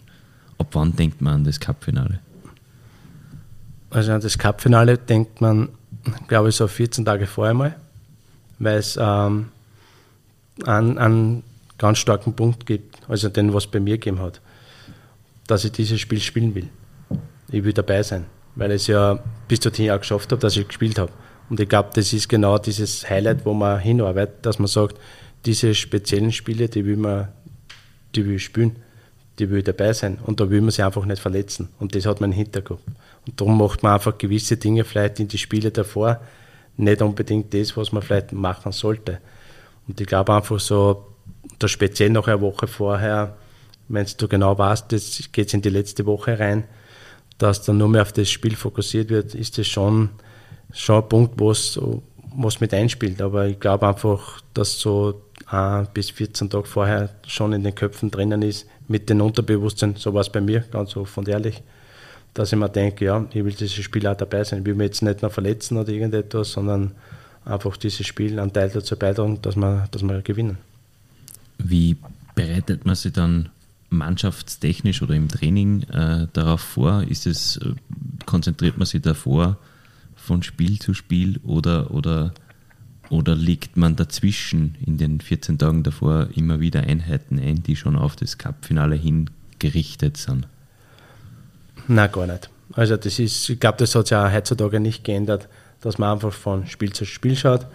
[0.57, 2.19] Ab wann denkt man an das Cup-Finale?
[3.89, 5.69] Also an das Cup-Finale denkt man,
[6.27, 7.75] glaube ich, so 14 Tage vorher mal,
[8.59, 9.47] weil es ähm,
[10.65, 11.43] einen, einen
[11.81, 14.39] ganz starken Punkt gibt also den, was bei mir gegeben hat,
[15.47, 16.69] dass ich dieses Spiel spielen will.
[17.51, 20.67] Ich will dabei sein, weil ich es ja bis dorthin auch geschafft habe, dass ich
[20.67, 21.11] gespielt habe.
[21.49, 24.97] Und ich glaube, das ist genau dieses Highlight, wo man hinarbeitet, dass man sagt,
[25.43, 27.29] diese speziellen Spiele, die will man,
[28.15, 28.75] die will ich spielen,
[29.39, 30.19] die will ich dabei sein.
[30.23, 31.69] Und da will man sich einfach nicht verletzen.
[31.79, 32.81] Und das hat man im Hinterkopf.
[33.25, 36.21] Und darum macht man einfach gewisse Dinge vielleicht in die Spiele davor,
[36.77, 39.19] nicht unbedingt das, was man vielleicht machen sollte.
[39.87, 41.10] Und ich glaube einfach so,
[41.63, 43.35] da speziell noch eine Woche vorher,
[43.87, 46.63] wenn du genau weißt, jetzt geht es in die letzte Woche rein,
[47.37, 50.09] dass dann nur mehr auf das Spiel fokussiert wird, ist das schon,
[50.73, 51.79] schon ein Punkt, was,
[52.35, 53.21] was mit einspielt.
[53.21, 58.11] Aber ich glaube einfach, dass so ein bis 14 Tage vorher schon in den Köpfen
[58.11, 61.61] drinnen ist, mit dem Unterbewusstsein, so war es bei mir, ganz offen und ehrlich,
[62.33, 64.59] dass ich mir denke, ja, ich will dieses Spiel auch dabei sein.
[64.59, 66.91] Ich will mich jetzt nicht noch verletzen oder irgendetwas, sondern
[67.43, 70.57] einfach dieses Spiel einen Teil dazu beitragen, dass wir, dass wir gewinnen.
[71.63, 71.97] Wie
[72.35, 73.49] bereitet man sich dann
[73.89, 77.03] mannschaftstechnisch oder im Training äh, darauf vor?
[77.03, 77.73] Ist es, äh,
[78.25, 79.57] konzentriert man sich davor
[80.15, 82.33] von Spiel zu Spiel oder, oder,
[83.09, 87.95] oder legt man dazwischen in den 14 Tagen davor immer wieder Einheiten ein, die schon
[87.95, 89.29] auf das Cup-Finale hin
[89.61, 90.47] sind?
[91.87, 92.49] Nein, gar nicht.
[92.73, 95.47] Also das ist, ich glaube, das hat sich auch heutzutage nicht geändert,
[95.81, 97.67] dass man einfach von Spiel zu Spiel schaut,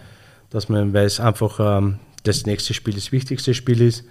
[0.51, 4.05] dass man, weil es einfach ähm, das nächste Spiel das wichtigste Spiel ist.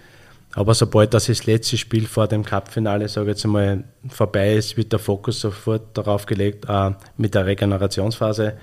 [0.53, 4.77] Aber sobald das, das letzte Spiel vor dem Cup-Finale, sage ich jetzt einmal, vorbei ist,
[4.77, 8.53] wird der Fokus sofort darauf gelegt, äh, mit der Regenerationsphase,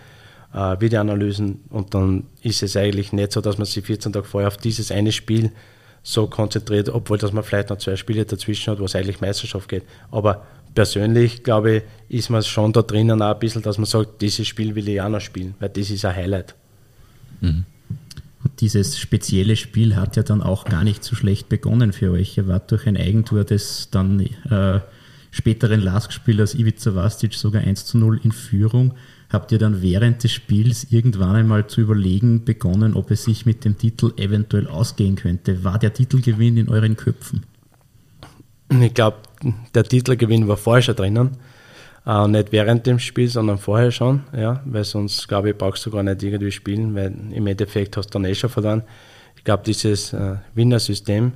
[0.54, 1.64] äh, Videoanalysen.
[1.68, 4.90] Und dann ist es eigentlich nicht so, dass man sich 14 Tage vorher auf dieses
[4.90, 5.52] eine Spiel
[6.02, 9.68] so konzentriert, obwohl dass man vielleicht noch zwei Spiele dazwischen hat, wo es eigentlich Meisterschaft
[9.68, 9.84] geht.
[10.10, 14.22] Aber persönlich, glaube ich, ist man schon da drinnen auch ein bisschen, dass man sagt,
[14.22, 16.54] dieses Spiel will ich auch noch spielen, weil das ist ein Highlight.
[17.40, 17.66] Mhm
[18.60, 22.36] dieses spezielle Spiel hat ja dann auch gar nicht so schlecht begonnen für euch.
[22.36, 24.80] Ihr wart durch ein Eigentor des dann äh,
[25.30, 28.94] späteren Lask-Spielers Ivica Vastic sogar 1 zu 0 in Führung.
[29.30, 33.64] Habt ihr dann während des Spiels irgendwann einmal zu überlegen begonnen, ob es sich mit
[33.64, 35.64] dem Titel eventuell ausgehen könnte?
[35.64, 37.44] War der Titelgewinn in euren Köpfen?
[38.80, 39.18] Ich glaube,
[39.74, 41.30] der Titelgewinn war vorher schon drinnen.
[42.04, 45.90] Äh, nicht während dem Spiel, sondern vorher schon, ja, weil sonst, glaube ich, brauchst du
[45.90, 48.82] gar nicht irgendwie spielen, weil im Endeffekt hast du dann eh schon verloren.
[49.36, 51.32] Ich glaube, dieses äh, Winnersystem,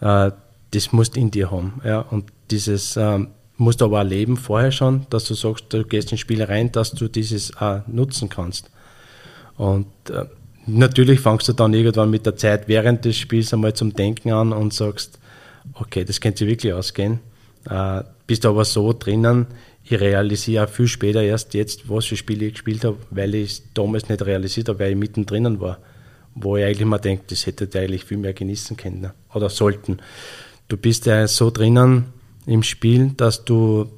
[0.00, 0.30] äh,
[0.72, 3.18] das musst du in dir haben, ja, und dieses äh,
[3.56, 6.92] musst du aber erleben vorher schon, dass du sagst, du gehst ins Spiel rein, dass
[6.92, 8.70] du dieses äh, nutzen kannst.
[9.56, 10.24] Und äh,
[10.66, 14.52] natürlich fangst du dann irgendwann mit der Zeit während des Spiels einmal zum Denken an
[14.52, 15.18] und sagst,
[15.74, 17.20] okay, das könnte wirklich ausgehen.
[17.68, 19.46] Äh, bist aber so drinnen,
[19.84, 23.50] ich realisiere auch viel später erst jetzt, was für Spiele ich gespielt habe, weil ich
[23.50, 25.78] es damals nicht realisiert habe, weil ich mittendrin war.
[26.34, 29.14] Wo ich eigentlich mal denke, das hätte ich eigentlich viel mehr genießen können ne?
[29.34, 29.98] oder sollten.
[30.68, 32.04] Du bist ja so drinnen
[32.46, 33.90] im Spiel, dass du,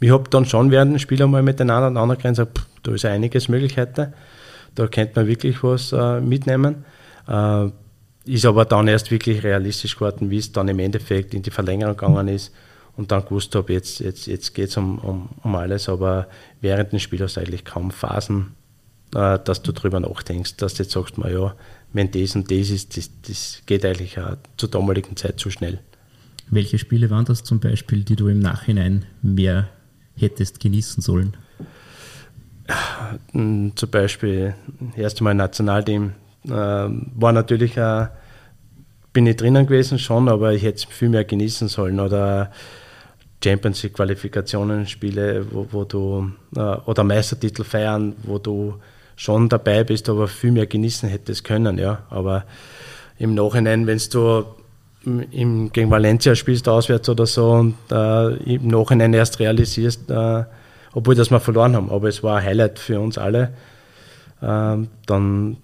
[0.00, 3.48] ich habe dann schon während dem Spiel einmal miteinander und anderen gesagt, da ist einiges
[3.48, 4.14] möglich heute.
[4.74, 6.84] Da könnte man wirklich was äh, mitnehmen.
[7.28, 7.68] Äh,
[8.24, 11.96] ist aber dann erst wirklich realistisch geworden, wie es dann im Endeffekt in die Verlängerung
[11.96, 12.52] gegangen ist
[12.96, 16.28] und dann gewusst habe, jetzt, jetzt, jetzt geht es um, um, um alles, aber
[16.60, 18.54] während dem Spiel hast du eigentlich kaum Phasen,
[19.14, 21.54] äh, dass du darüber nachdenkst, dass du jetzt sagst, mal ja,
[21.92, 25.80] wenn das und das ist, das, das geht eigentlich auch zur damaligen Zeit zu schnell.
[26.48, 29.68] Welche Spiele waren das zum Beispiel, die du im Nachhinein mehr
[30.16, 31.36] hättest genießen sollen?
[33.32, 34.54] Hm, zum Beispiel
[34.96, 36.12] erst einmal Nationalteam
[36.44, 38.08] äh, war natürlich auch,
[39.12, 42.52] bin ich drinnen gewesen schon, aber ich hätte es viel mehr genießen sollen oder
[43.46, 48.74] Champions League Qualifikationen Spiele, wo, wo du äh, oder Meistertitel feiern, wo du
[49.14, 52.00] schon dabei bist, aber viel mehr genießen hättest können, ja.
[52.10, 52.44] Aber
[53.18, 54.44] im Nachhinein, wenn du
[55.30, 60.44] im, gegen Valencia spielst auswärts oder so und äh, im Nachhinein erst realisierst, äh,
[60.92, 63.52] obwohl das wir verloren haben, aber es war ein Highlight für uns alle,
[64.42, 65.56] äh, dann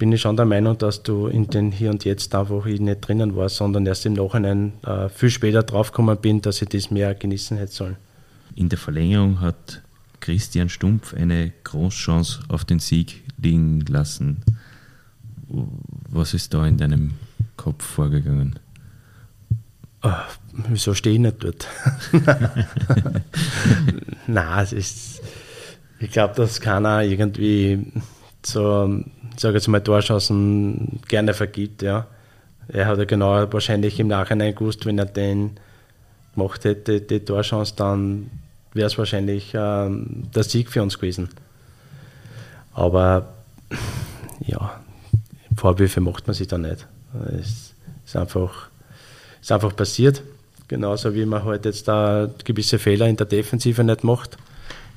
[0.00, 3.36] bin ich schon der Meinung, dass du in den Hier und Jetzt einfach nicht drinnen
[3.36, 7.58] warst, sondern erst im Nachhinein äh, viel später draufgekommen bin, dass ich das mehr genießen
[7.58, 7.96] hätte sollen.
[8.56, 9.82] In der Verlängerung hat
[10.20, 14.42] Christian Stumpf eine Großchance auf den Sieg liegen lassen.
[16.08, 17.12] Was ist da in deinem
[17.58, 18.58] Kopf vorgegangen?
[20.02, 20.08] Oh,
[20.70, 21.68] wieso stehe ich nicht dort?
[24.26, 25.20] Nein, es ist,
[25.98, 27.92] ich glaube, dass keiner irgendwie
[28.44, 29.02] so
[29.36, 31.82] sage jetzt mal, Torschancen gerne vergibt.
[31.82, 32.06] Ja.
[32.68, 35.58] Er hat ja genau wahrscheinlich im Nachhinein gewusst, wenn er den
[36.34, 38.30] gemacht hätte, die Torchance, dann
[38.72, 41.28] wäre es wahrscheinlich ähm, der Sieg für uns gewesen.
[42.72, 43.34] Aber
[44.46, 44.80] ja,
[45.56, 46.86] Vorwürfe macht man sich da nicht.
[47.36, 47.74] Es
[48.06, 48.68] ist einfach,
[49.40, 50.22] ist einfach passiert.
[50.68, 54.38] Genauso wie man halt jetzt da gewisse Fehler in der Defensive nicht macht.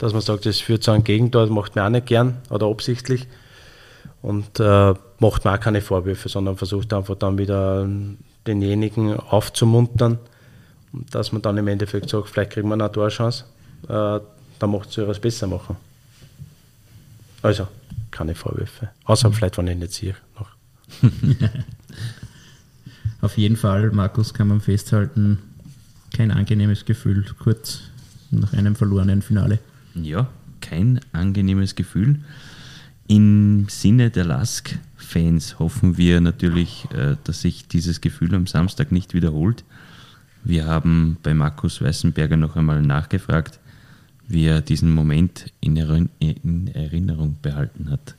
[0.03, 3.25] Dass man sagt, das führt zu einem Gegentor, macht man auch nicht gern oder absichtlich
[4.21, 7.87] und äh, macht mir auch keine Vorwürfe, sondern versucht einfach dann wieder
[8.45, 10.19] denjenigen aufzumuntern,
[10.91, 13.45] dass man dann im Endeffekt sagt, vielleicht kriegen wir eine Torchance,
[13.83, 14.19] äh,
[14.59, 15.77] dann macht es was besser machen.
[17.41, 17.69] Also,
[18.11, 18.89] keine Vorwürfe.
[19.05, 19.33] Außer mhm.
[19.35, 20.17] vielleicht, wenn ich nicht sehe.
[20.37, 20.49] Noch.
[23.21, 25.39] Auf jeden Fall, Markus, kann man festhalten,
[26.13, 27.83] kein angenehmes Gefühl, kurz
[28.31, 29.59] nach einem verlorenen Finale.
[29.95, 30.27] Ja,
[30.61, 32.19] kein angenehmes Gefühl.
[33.07, 39.13] Im Sinne der Lask-Fans hoffen wir natürlich, äh, dass sich dieses Gefühl am Samstag nicht
[39.13, 39.63] wiederholt.
[40.43, 43.59] Wir haben bei Markus Weißenberger noch einmal nachgefragt,
[44.27, 45.77] wie er diesen Moment in
[46.73, 48.15] Erinnerung behalten hat.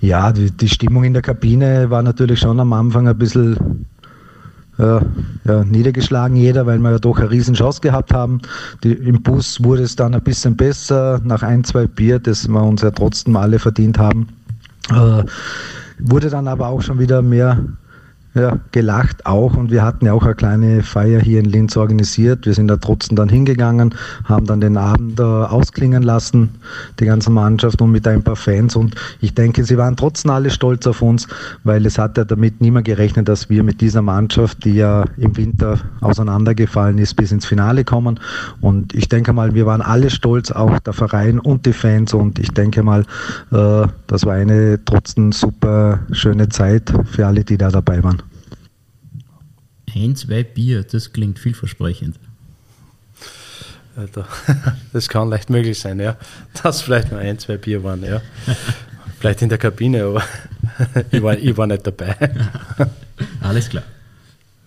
[0.00, 3.56] Ja, die, die Stimmung in der Kabine war natürlich schon am Anfang ein bisschen
[4.78, 5.00] äh,
[5.44, 8.40] ja, niedergeschlagen jeder, weil wir ja doch eine riesen Chance gehabt haben.
[8.82, 12.62] Die, Im Bus wurde es dann ein bisschen besser, nach ein, zwei Bier, das wir
[12.62, 14.28] uns ja trotzdem alle verdient haben.
[14.90, 15.24] Äh,
[15.98, 17.58] wurde dann aber auch schon wieder mehr
[18.34, 19.54] ja, gelacht auch.
[19.54, 22.46] Und wir hatten ja auch eine kleine Feier hier in Linz organisiert.
[22.46, 23.94] Wir sind da trotzdem dann hingegangen,
[24.24, 26.50] haben dann den Abend äh, ausklingen lassen,
[26.98, 28.74] die ganze Mannschaft und mit ein paar Fans.
[28.74, 31.28] Und ich denke, sie waren trotzdem alle stolz auf uns,
[31.62, 35.36] weil es hat ja damit niemand gerechnet, dass wir mit dieser Mannschaft, die ja im
[35.36, 38.18] Winter auseinandergefallen ist, bis ins Finale kommen.
[38.60, 42.12] Und ich denke mal, wir waren alle stolz, auch der Verein und die Fans.
[42.12, 43.02] Und ich denke mal,
[43.52, 48.23] äh, das war eine trotzdem super schöne Zeit für alle, die da dabei waren
[49.94, 52.16] ein, zwei Bier, das klingt vielversprechend.
[54.92, 56.16] Das kann leicht möglich sein, ja.
[56.62, 58.20] Dass vielleicht nur ein, zwei Bier waren, ja.
[59.20, 60.22] Vielleicht in der Kabine, aber
[61.10, 62.14] ich war, ich war nicht dabei.
[63.40, 63.84] Alles klar.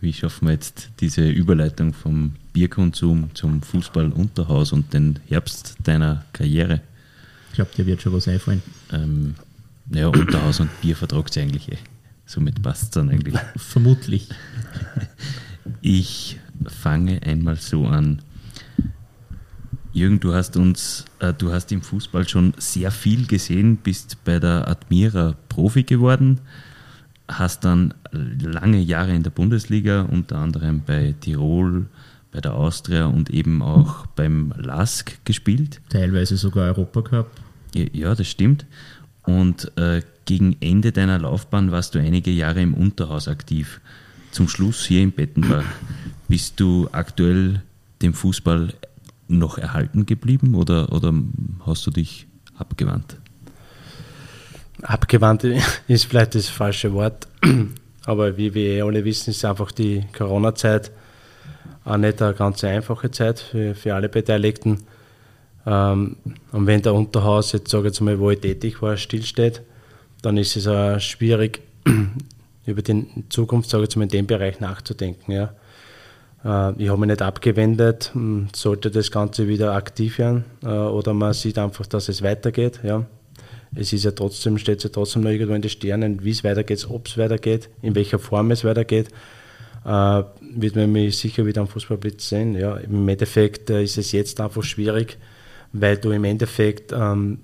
[0.01, 6.81] Wie schaffen wir jetzt diese Überleitung vom Bierkonsum zum Fußball-Unterhaus und den Herbst deiner Karriere?
[7.49, 8.63] Ich glaube, dir wird schon was einfallen.
[8.91, 9.35] Ähm,
[9.91, 11.77] ja, Unterhaus und Bier vertragt sich eigentlich eh.
[12.27, 13.39] Somit passt es dann eigentlich.
[13.55, 14.27] Vermutlich.
[15.81, 16.37] Ich
[16.67, 18.21] fange einmal so an.
[19.93, 24.39] Jürgen, du hast uns, äh, du hast im Fußball schon sehr viel gesehen, bist bei
[24.39, 26.41] der Admira Profi geworden,
[27.29, 31.87] hast dann lange Jahre in der Bundesliga, unter anderem bei Tirol,
[32.31, 35.81] bei der Austria und eben auch beim LASK gespielt.
[35.89, 37.31] Teilweise sogar Europacup.
[37.73, 38.65] Ja, das stimmt.
[39.23, 43.81] Und äh, gegen Ende deiner Laufbahn warst du einige Jahre im Unterhaus aktiv.
[44.31, 45.63] Zum Schluss hier in Bettenbach
[46.27, 47.63] bist du aktuell
[48.01, 48.73] dem Fußball
[49.29, 51.13] noch erhalten geblieben oder, oder
[51.65, 53.17] hast du dich abgewandt?
[54.81, 55.43] Abgewandt
[55.87, 57.27] ist vielleicht das falsche Wort,
[58.05, 60.91] aber wie wir eh alle wissen, ist einfach die Corona-Zeit
[61.85, 64.79] auch nicht eine ganz einfache Zeit für, für alle Beteiligten.
[65.65, 66.17] Ähm,
[66.51, 69.61] und wenn der Unterhaus jetzt, sage ich jetzt mal, wo ich tätig war, stillsteht,
[70.21, 71.61] dann ist es auch schwierig,
[72.65, 75.31] über die Zukunft, sage ich mal, in dem Bereich nachzudenken.
[75.31, 75.53] Ja.
[76.43, 81.13] Äh, ich habe mich nicht abgewendet, hm, sollte das Ganze wieder aktiv werden äh, oder
[81.13, 82.81] man sieht einfach, dass es weitergeht.
[82.83, 83.05] Ja.
[83.75, 86.87] Es ist ja trotzdem, steht ja trotzdem noch irgendwo in den Sternen, wie es weitergeht,
[86.89, 89.09] ob es weitergeht, in welcher Form es weitergeht.
[89.85, 90.23] Äh,
[90.55, 92.55] wird man mich sicher wieder am Fußballplatz sehen.
[92.55, 92.75] Ja.
[92.77, 95.17] Im Endeffekt ist es jetzt einfach schwierig,
[95.73, 97.39] weil du im Endeffekt ähm,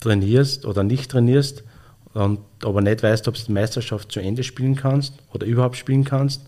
[0.00, 1.64] trainierst oder nicht trainierst
[2.14, 6.04] und aber nicht weißt, ob du die Meisterschaft zu Ende spielen kannst oder überhaupt spielen
[6.04, 6.42] kannst.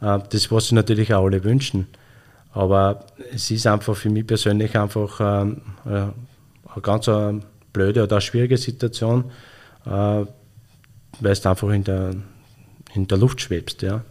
[0.00, 1.86] Äh, das, was sie natürlich auch alle wünschen.
[2.52, 7.42] Aber es ist einfach für mich persönlich einfach ähm, äh, eine ganz eine
[7.72, 9.30] blöde oder schwierige Situation,
[9.84, 10.26] äh, weil
[11.20, 12.14] es einfach in der,
[12.94, 13.82] in der Luft schwebst.
[13.82, 14.02] Ja.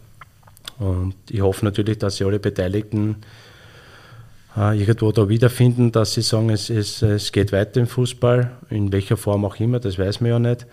[0.78, 3.16] Und ich hoffe natürlich, dass sie alle Beteiligten
[4.56, 9.16] irgendwo da wiederfinden, dass sie sagen, es, es, es geht weiter im Fußball, in welcher
[9.16, 10.66] Form auch immer, das weiß man ja nicht.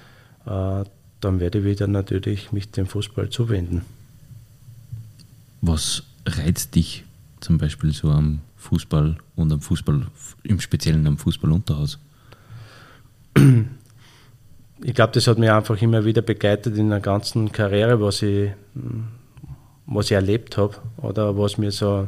[0.46, 3.84] Dann werde ich wieder natürlich mich dem Fußball zuwenden.
[5.62, 7.04] Was reizt dich
[7.40, 10.08] zum Beispiel so am Fußball und am Fußball,
[10.44, 12.00] im Speziellen am Fußballunterhaus?
[14.84, 18.52] Ich glaube, das hat mich einfach immer wieder begleitet in der ganzen Karriere, was ich,
[19.86, 22.08] was ich erlebt habe oder was mir so,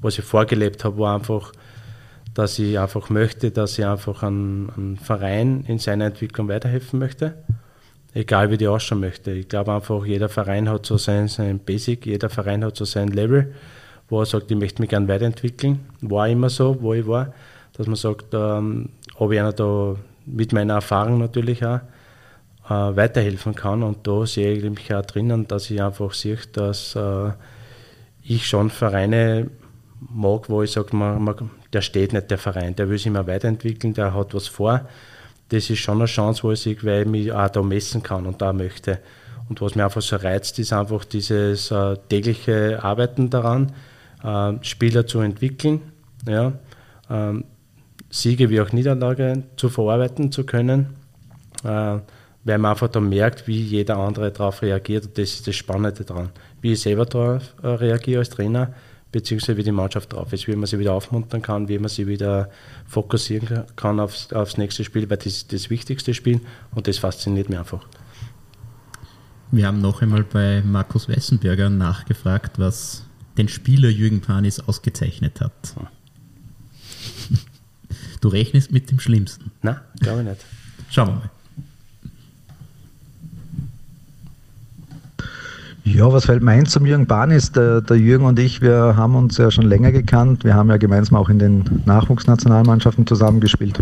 [0.00, 1.52] was ich vorgelebt habe, war einfach,
[2.34, 7.34] dass ich einfach möchte, dass ich einfach einem Verein in seiner Entwicklung weiterhelfen möchte
[8.16, 9.30] egal wie die ausschauen möchte.
[9.32, 13.08] Ich glaube einfach, jeder Verein hat so sein, sein Basic, jeder Verein hat so sein
[13.08, 13.54] Level,
[14.08, 15.80] wo er sagt, ich möchte mich gerne weiterentwickeln.
[16.00, 17.34] War immer so, wo ich war,
[17.74, 21.80] dass man sagt, ähm, ob ich einer da mit meiner Erfahrung natürlich auch
[22.68, 23.82] äh, weiterhelfen kann.
[23.82, 27.32] Und da sehe ich mich auch drinnen, dass ich einfach sehe, dass äh,
[28.22, 29.50] ich schon Vereine
[30.00, 33.26] mag, wo ich sage, man, man, der steht nicht der Verein, der will sich immer
[33.26, 34.86] weiterentwickeln, der hat was vor
[35.48, 38.26] das ist schon eine Chance, wo ich sehe, weil ich mich auch da messen kann
[38.26, 38.98] und da möchte.
[39.48, 43.72] Und was mir einfach so reizt, ist einfach dieses äh, tägliche Arbeiten daran,
[44.24, 45.80] äh, Spieler zu entwickeln,
[46.26, 46.52] ja,
[47.08, 47.34] äh,
[48.10, 50.96] Siege wie auch Niederlage zu verarbeiten zu können,
[51.62, 51.98] äh,
[52.44, 55.06] weil man einfach da merkt, wie jeder andere darauf reagiert.
[55.06, 56.30] Und das ist das Spannende daran.
[56.60, 58.74] Wie ich selber darauf äh, reagiere als Trainer,
[59.12, 62.06] beziehungsweise wie die Mannschaft drauf ist, wie man sie wieder aufmuntern kann, wie man sie
[62.06, 62.50] wieder
[62.86, 66.40] fokussieren kann aufs, aufs nächste Spiel, weil das ist das wichtigste Spiel
[66.74, 67.86] und das fasziniert mich einfach.
[69.52, 73.04] Wir haben noch einmal bei Markus Weissenberger nachgefragt, was
[73.38, 75.52] den Spieler Jürgen Panis ausgezeichnet hat.
[78.22, 79.52] Du rechnest mit dem Schlimmsten?
[79.62, 80.40] Nein, glaube ich nicht.
[80.90, 81.30] Schauen wir mal.
[85.86, 87.52] Ja, was fällt mir ein zum Jürgen Barnis?
[87.52, 90.42] Der, der Jürgen und ich, wir haben uns ja schon länger gekannt.
[90.42, 93.78] Wir haben ja gemeinsam auch in den Nachwuchsnationalmannschaften zusammengespielt.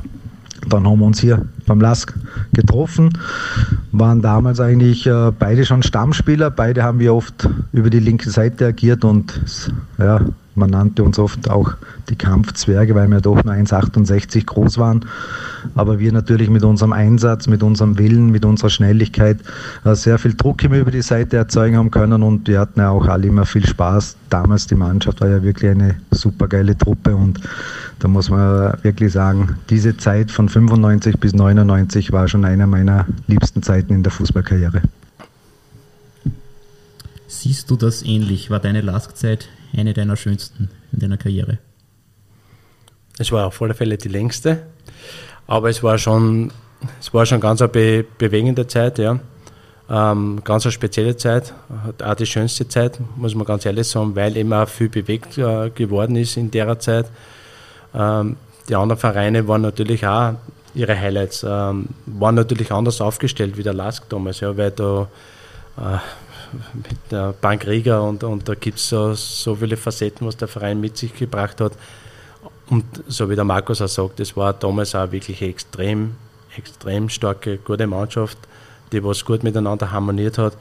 [0.69, 2.13] Dann haben wir uns hier beim LASK
[2.53, 3.19] getroffen,
[3.91, 6.51] waren damals eigentlich äh, beide schon Stammspieler.
[6.51, 9.41] Beide haben wir oft über die linke Seite agiert und
[9.97, 10.21] ja,
[10.57, 11.75] man nannte uns oft auch
[12.09, 15.05] die Kampfzwerge, weil wir doch nur 1,68 groß waren.
[15.75, 19.39] Aber wir natürlich mit unserem Einsatz, mit unserem Willen, mit unserer Schnelligkeit
[19.85, 22.91] äh, sehr viel Druck immer über die Seite erzeugen haben können und wir hatten ja
[22.91, 24.17] auch alle immer viel Spaß.
[24.31, 27.41] Damals die Mannschaft war ja wirklich eine super geile Truppe und
[27.99, 33.07] da muss man wirklich sagen, diese Zeit von 95 bis 99 war schon einer meiner
[33.27, 34.83] liebsten Zeiten in der Fußballkarriere.
[37.27, 38.51] Siehst du das ähnlich?
[38.51, 39.49] War deine Lask-Zeit
[39.79, 41.59] eine deiner schönsten in deiner Karriere?
[43.19, 44.63] Es war auf alle Fälle die längste,
[45.47, 46.53] aber es war schon,
[47.01, 49.19] es war schon ganz eine be bewegende Zeit, ja.
[49.89, 51.53] Ähm, ganz eine spezielle Zeit,
[52.03, 55.69] auch die schönste Zeit, muss man ganz ehrlich sagen, weil eben auch viel bewegt äh,
[55.71, 57.07] geworden ist in der Zeit.
[57.95, 60.35] Ähm, die anderen Vereine waren natürlich auch
[60.75, 65.09] ihre Highlights, ähm, waren natürlich anders aufgestellt wie der Lask damals, ja, weil da
[65.77, 65.99] äh,
[66.73, 70.49] mit der Bank Riga und, und da gibt es so, so viele Facetten, was der
[70.49, 71.73] Verein mit sich gebracht hat.
[72.69, 76.15] Und so wie der Markus auch sagt, es war damals auch wirklich eine extrem,
[76.57, 78.39] extrem starke, gute Mannschaft,
[78.93, 80.57] die was gut miteinander harmoniert hat.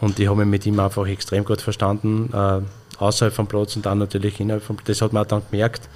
[0.00, 2.60] Und ich habe mich mit ihm einfach extrem gut verstanden, äh,
[3.02, 4.98] außerhalb vom Platz und dann natürlich innerhalb vom Platz.
[4.98, 5.88] Das hat man auch dann gemerkt.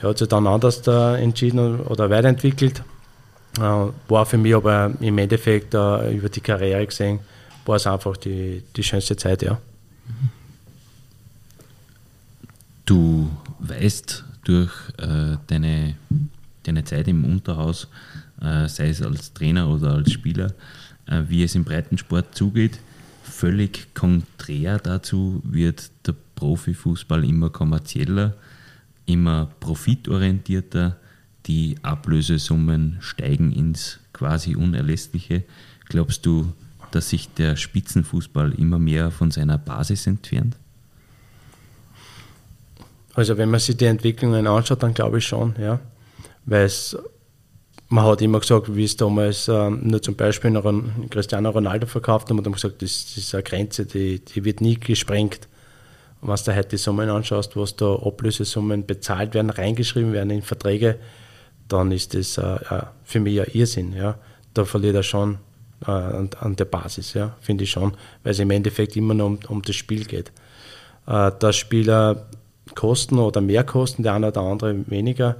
[0.00, 2.82] Er hat sich dann anders da entschieden oder weiterentwickelt.
[3.58, 7.20] Äh, war für mich aber im Endeffekt äh, über die Karriere gesehen
[7.68, 9.60] war es einfach die, die schönste Zeit, ja.
[12.86, 15.94] Du weißt durch äh, deine,
[16.62, 17.88] deine Zeit im Unterhaus,
[18.40, 20.54] äh, sei es als Trainer oder als Spieler,
[21.06, 22.78] äh, wie es im Breitensport zugeht.
[23.22, 28.34] Völlig konträr dazu wird der Profifußball immer kommerzieller,
[29.04, 30.96] immer profitorientierter.
[31.44, 35.44] Die Ablösesummen steigen ins quasi Unerlässliche.
[35.88, 36.52] Glaubst du,
[36.90, 40.56] dass sich der Spitzenfußball immer mehr von seiner Basis entfernt?
[43.14, 45.80] Also wenn man sich die Entwicklungen anschaut, dann glaube ich schon, ja.
[46.46, 46.96] Weil es,
[47.88, 51.86] man hat immer gesagt, wie es damals ähm, nur zum Beispiel noch einen Cristiano Ronaldo
[51.86, 55.48] verkauft hat man gesagt, das, das ist eine Grenze, die, die wird nie gesprengt.
[56.20, 60.42] Und wenn du heute die Summen anschaust, was da Ablösesummen bezahlt werden, reingeschrieben werden in
[60.42, 60.98] Verträge,
[61.68, 63.92] dann ist das äh, für mich ein Irrsinn.
[63.92, 64.18] Ja.
[64.54, 65.38] Da verliert er schon
[65.86, 69.26] äh, an, an, der Basis, ja, finde ich schon, weil es im Endeffekt immer nur
[69.26, 70.32] um, um das Spiel geht.
[71.06, 72.26] Äh, dass Spieler
[72.74, 75.36] Kosten oder mehr kosten, der eine oder andere weniger,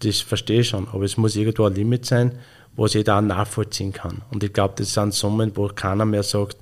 [0.00, 2.38] das verstehe ich schon, aber es muss irgendwo ein Limit sein,
[2.76, 4.22] was jeder auch nachvollziehen kann.
[4.32, 6.56] Und ich glaube, das sind Summen, wo keiner mehr sagt,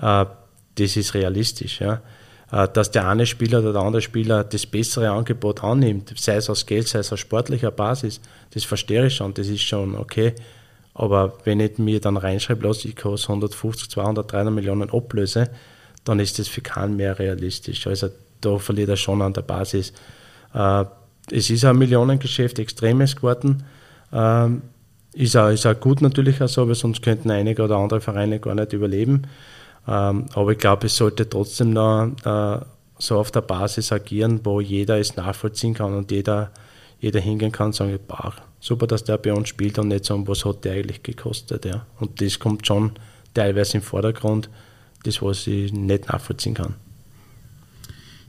[0.00, 0.26] äh,
[0.76, 1.80] das ist realistisch.
[1.80, 2.02] Ja.
[2.50, 6.50] Äh, dass der eine Spieler oder der andere Spieler das bessere Angebot annimmt, sei es
[6.50, 8.20] aus Geld, sei es aus sportlicher Basis,
[8.52, 10.34] das verstehe ich schon, das ist schon okay.
[11.00, 15.48] Aber wenn ich mir dann reinschreibe, los, ich koste 150, 200, 300 Millionen Ablöse,
[16.04, 17.86] dann ist das für keinen mehr realistisch.
[17.86, 18.08] Also
[18.42, 19.94] da verliert er schon an der Basis.
[20.52, 20.84] Äh,
[21.30, 23.62] es ist ein Millionengeschäft, extremes geworden.
[24.12, 24.60] Ähm,
[25.14, 28.38] ist, auch, ist auch gut natürlich auch so, weil sonst könnten einige oder andere Vereine
[28.38, 29.22] gar nicht überleben.
[29.88, 32.60] Ähm, aber ich glaube, es sollte trotzdem noch äh,
[32.98, 36.50] so auf der Basis agieren, wo jeder es nachvollziehen kann und jeder,
[36.98, 40.28] jeder hingehen kann und sagen, bah, super, dass der bei uns spielt und nicht sagen,
[40.28, 41.64] was hat der eigentlich gekostet.
[41.64, 41.86] Ja.
[41.98, 42.92] Und das kommt schon
[43.34, 44.48] teilweise im Vordergrund,
[45.02, 46.74] das, was ich nicht nachvollziehen kann.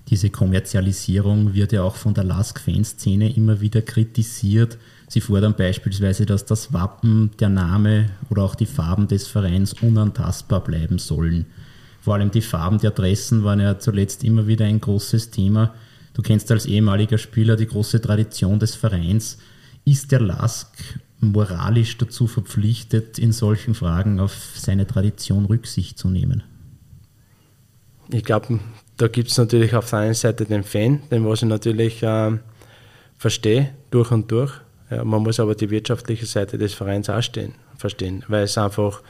[0.09, 4.77] Diese Kommerzialisierung wird ja auch von der Lask-Fanszene immer wieder kritisiert.
[5.07, 10.63] Sie fordern beispielsweise, dass das Wappen, der Name oder auch die Farben des Vereins unantastbar
[10.63, 11.45] bleiben sollen.
[12.01, 15.75] Vor allem die Farben der Dressen waren ja zuletzt immer wieder ein großes Thema.
[16.13, 19.38] Du kennst als ehemaliger Spieler die große Tradition des Vereins.
[19.86, 20.67] Ist der Lask
[21.19, 26.43] moralisch dazu verpflichtet, in solchen Fragen auf seine Tradition Rücksicht zu nehmen?
[28.09, 28.59] Ich glaube,
[28.97, 32.38] da gibt es natürlich auf der einen Seite den Fan, den was ich natürlich äh,
[33.17, 34.51] verstehe, durch und durch.
[34.89, 39.01] Ja, man muss aber die wirtschaftliche Seite des Vereins auch stehen, verstehen, weil es einfach,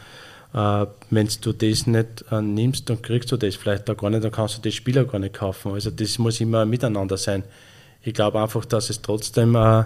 [0.53, 4.23] äh, wenn du das nicht äh, nimmst, dann kriegst du das vielleicht da gar nicht,
[4.23, 5.71] dann kannst du die Spieler gar nicht kaufen.
[5.71, 7.43] Also das muss immer miteinander sein.
[8.03, 9.85] Ich glaube einfach, dass es trotzdem äh,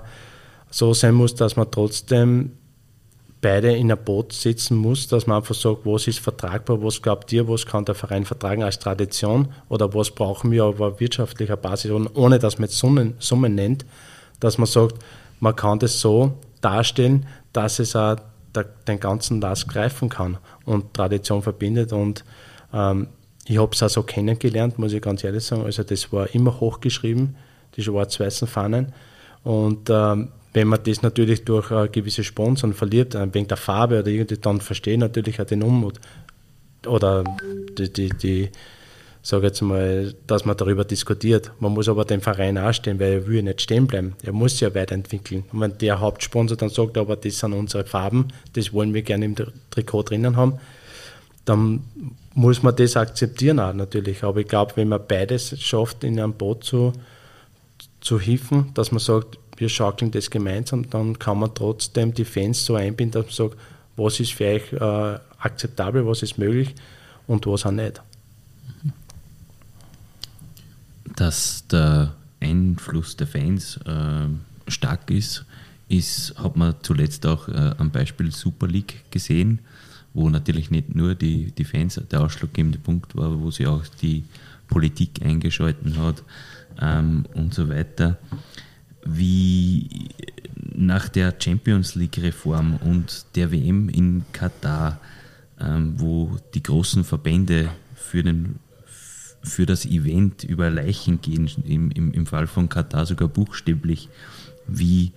[0.76, 2.52] so sein muss, dass man trotzdem
[3.40, 7.32] beide in ein Boot sitzen muss, dass man einfach sagt, was ist vertragbar, was glaubt
[7.32, 11.92] ihr, was kann der Verein vertragen als Tradition oder was brauchen wir auf wirtschaftlicher Basis,
[12.14, 13.86] ohne dass man Summen, Summen nennt,
[14.42, 14.96] dass man sagt,
[15.40, 18.18] man kann das so darstellen, dass es auch
[18.86, 22.26] den ganzen Last greifen kann und Tradition verbindet und
[22.74, 23.08] ähm,
[23.46, 25.64] ich habe es auch so kennengelernt, muss ich ganz ehrlich sagen.
[25.64, 27.38] Also das war immer hochgeschrieben,
[27.78, 28.92] die schwarz-weißen Fahnen.
[29.44, 34.00] Und ähm, wenn man das natürlich durch äh, gewisse Sponsoren verliert, äh, wegen der Farbe
[34.00, 36.00] oder irgendwie, dann verstehe ich natürlich auch den Unmut.
[36.88, 37.26] Oder
[37.78, 38.50] die, die, die
[39.22, 41.52] sage jetzt mal, dass man darüber diskutiert.
[41.60, 44.16] Man muss aber den Verein anstehen, weil er will nicht stehen bleiben.
[44.24, 45.44] Er muss sich ja weiterentwickeln.
[45.52, 49.26] Und wenn der Hauptsponsor dann sagt, aber das sind unsere Farben, das wollen wir gerne
[49.26, 49.36] im
[49.72, 50.60] Trikot drinnen haben,
[51.44, 51.84] dann
[52.34, 54.24] muss man das akzeptieren auch natürlich.
[54.24, 56.94] Aber ich glaube, wenn man beides schafft, in einem Boot zu,
[58.00, 62.66] zu hieven, dass man sagt, wir schaukeln das gemeinsam, dann kann man trotzdem die Fans
[62.66, 63.62] so einbinden, dass man sagt,
[63.96, 66.76] was ist für euch äh, akzeptabel, was ist möglich
[67.28, 68.02] und was auch nicht.
[71.16, 74.28] Dass der Einfluss der Fans äh,
[74.68, 75.46] stark ist,
[75.88, 79.60] ist, hat man zuletzt auch äh, am Beispiel Super League gesehen,
[80.14, 84.24] wo natürlich nicht nur die, die Fans der ausschlaggebende Punkt war, wo sie auch die
[84.68, 86.24] Politik eingeschalten hat
[86.82, 88.18] ähm, und so weiter
[89.06, 90.10] wie
[90.74, 95.00] nach der Champions League-Reform und der WM in Katar,
[95.60, 98.60] ähm, wo die großen Verbände für, den,
[99.44, 104.10] für das Event über Leichen gehen, im, im, im Fall von Katar sogar buchstäblich,
[104.68, 105.14] wie,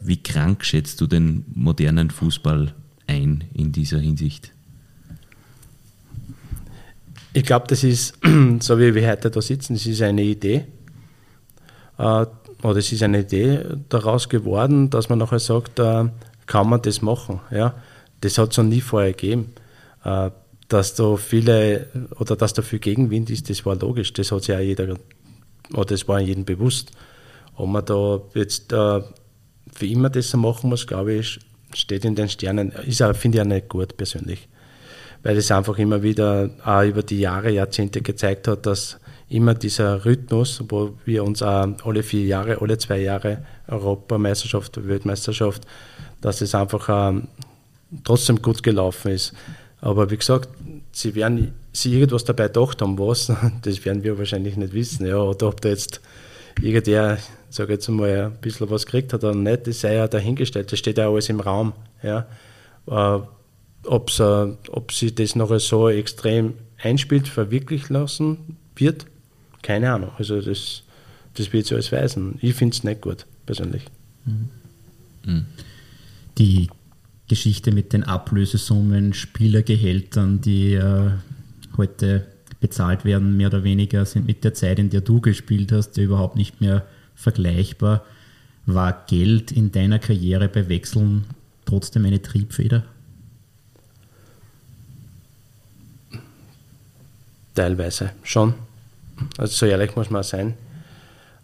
[0.00, 2.74] wie krank schätzt du den modernen Fußball
[3.06, 4.52] ein in dieser Hinsicht?
[7.32, 8.18] Ich glaube, das ist,
[8.60, 10.64] so wie wir heute da sitzen, das ist eine Idee.
[12.66, 16.06] Oder es ist eine Idee daraus geworden, dass man nachher sagt, äh,
[16.46, 17.40] kann man das machen.
[17.52, 17.74] Ja?
[18.20, 19.52] Das hat es noch nie vorher gegeben.
[20.02, 20.30] Äh,
[20.66, 21.86] dass da viele
[22.18, 24.12] oder dass da viel Gegenwind ist, das war logisch.
[24.14, 24.96] Das hat sich ja jeder
[25.74, 26.90] oder das war jedem bewusst.
[27.54, 29.00] Ob man da jetzt äh,
[29.72, 31.38] für immer das so machen muss, glaube ich,
[31.72, 32.72] steht in den Sternen.
[32.84, 34.48] Ist finde ich auch nicht gut persönlich.
[35.22, 38.98] Weil es einfach immer wieder auch über die Jahre, Jahrzehnte gezeigt hat, dass
[39.28, 45.66] immer dieser Rhythmus, wo wir uns auch alle vier Jahre, alle zwei Jahre Europameisterschaft, Weltmeisterschaft,
[46.20, 47.28] dass es einfach ähm,
[48.04, 49.34] trotzdem gut gelaufen ist.
[49.80, 50.48] Aber wie gesagt,
[50.92, 55.06] sie werden sich irgendwas dabei gedacht haben, was, das werden wir wahrscheinlich nicht wissen.
[55.06, 56.00] Ja, oder ob da jetzt
[56.62, 57.18] irgendwer,
[57.50, 60.78] sage jetzt mal, ein bisschen was gekriegt hat oder nicht, das sei ja dahingestellt, das
[60.78, 61.72] steht ja alles im Raum.
[62.02, 62.26] Ja.
[62.86, 63.20] Äh,
[63.84, 69.06] ob's, äh, ob sie das noch so extrem einspielt, verwirklichen lassen wird,
[69.66, 70.12] keine Ahnung.
[70.16, 70.82] Also das,
[71.34, 72.38] das wird so alles weisen.
[72.40, 73.82] Ich finde es nicht gut, persönlich.
[75.24, 75.46] Mhm.
[76.38, 76.68] Die
[77.28, 81.10] Geschichte mit den Ablösesummen, Spielergehältern, die äh,
[81.76, 82.26] heute
[82.60, 86.36] bezahlt werden, mehr oder weniger, sind mit der Zeit, in der du gespielt hast, überhaupt
[86.36, 86.86] nicht mehr
[87.16, 88.04] vergleichbar.
[88.66, 91.24] War Geld in deiner Karriere bei Wechseln
[91.64, 92.84] trotzdem eine Triebfeder?
[97.56, 98.54] Teilweise schon.
[99.38, 100.54] Also so ehrlich muss man sein.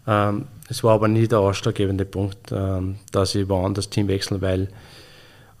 [0.07, 4.69] Ähm, es war aber nie der ausschlaggebende Punkt, ähm, dass ich woanders Team wechseln, weil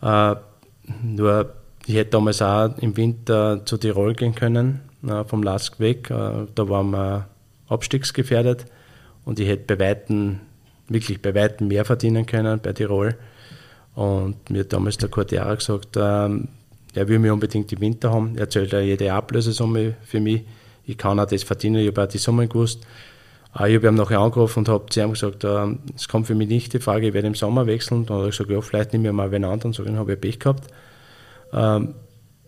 [0.01, 0.35] äh,
[1.03, 1.53] nur
[1.85, 6.09] ich hätte damals auch im Winter zu Tirol gehen können, äh, vom Lask weg.
[6.09, 7.27] Äh, da waren wir
[7.67, 8.65] abstiegsgefährdet
[9.25, 10.39] und ich hätte bei Weitem,
[10.87, 13.15] wirklich bei Weitem mehr verdienen können bei Tirol.
[13.95, 16.47] Und mir hat damals der Cortera gesagt, ähm,
[16.93, 18.37] er will mich unbedingt im Winter haben.
[18.37, 20.43] Er zählt ja jede Ablösesumme für mich.
[20.85, 22.85] Ich kann auch das verdienen, ich habe auch die Summen gewusst.
[23.55, 26.49] Ich habe ihn nachher angerufen und habe zu ihm gesagt, ähm, es kommt für mich
[26.49, 28.05] nicht die Frage, ich werde im Sommer wechseln.
[28.05, 29.73] Dann habe ich gesagt, ja, vielleicht nehme ich mal einen anderen.
[29.73, 30.67] So, dann habe ich Pech gehabt.
[31.53, 31.93] Ähm,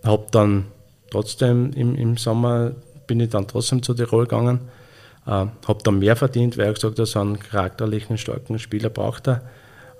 [0.03, 0.65] habe dann
[1.11, 2.71] trotzdem im, im Sommer,
[3.05, 4.61] bin ich dann trotzdem zu Tirol gegangen.
[5.27, 9.27] Ähm, habe dann mehr verdient, weil er gesagt hat, so einen charakterlichen, starken Spieler braucht
[9.27, 9.41] er.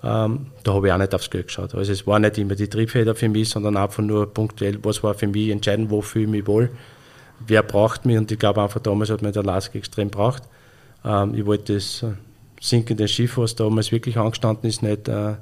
[0.04, 1.74] Ähm, da habe ich auch nicht aufs Geld geschaut.
[1.74, 5.14] Also es war nicht immer die Triebfeder für mich, sondern einfach nur punktuell, was war
[5.14, 6.70] für mich entscheidend, wo fühle ich mich wohl,
[7.40, 10.44] wer braucht mich und ich glaube einfach damals hat mir der Lask extrem braucht.
[11.04, 12.14] Ähm, ich wollte das äh,
[12.60, 15.36] sinkende Schiff, was damals wirklich angestanden ist, nicht, äh,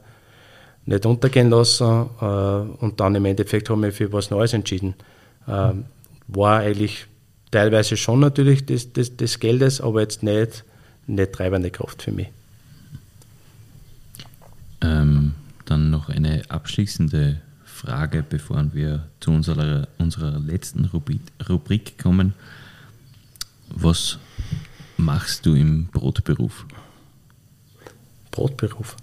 [0.86, 2.10] nicht untergehen lassen.
[2.22, 4.96] Äh, und dann im Endeffekt haben wir für was Neues entschieden.
[5.48, 5.86] Ähm,
[6.28, 7.08] war eigentlich
[7.52, 10.64] teilweise schon natürlich des, des, des Geldes, aber jetzt nicht,
[11.08, 12.30] nicht treibende Kraft für mich.
[14.82, 15.34] Ähm,
[15.66, 17.42] dann noch eine abschließende
[17.84, 21.20] Frage, bevor wir zu unserer, unserer letzten Rubrik,
[21.50, 22.34] Rubrik kommen.
[23.70, 24.20] Was
[24.96, 26.66] machst du im Brotberuf?
[28.32, 28.96] Brotberuf?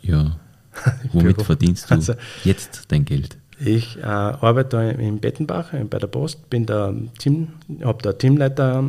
[0.00, 0.36] Ja.
[1.12, 1.46] Womit Beruf.
[1.46, 3.36] verdienst du also, jetzt dein Geld?
[3.60, 7.48] Ich äh, arbeite in Bettenbach bei der Post, bin der Team,
[7.84, 8.82] habe da Teamleiter,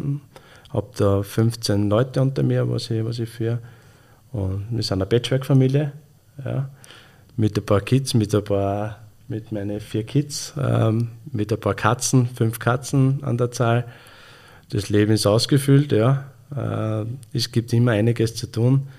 [0.69, 3.59] habe da 15 Leute unter mir, was ich, was ich führe.
[4.31, 5.91] Und wir sind eine Patchwork-Familie,
[6.45, 6.69] ja,
[7.35, 9.02] mit ein paar Kids, mit ein paar,
[9.33, 13.85] mit meinen vier Kids, ähm, mit ein paar Katzen, fünf Katzen an der Zahl.
[14.69, 16.25] Das Leben ist ausgefüllt, ja.
[16.55, 17.05] Äh,
[17.35, 18.89] es gibt immer einiges zu tun.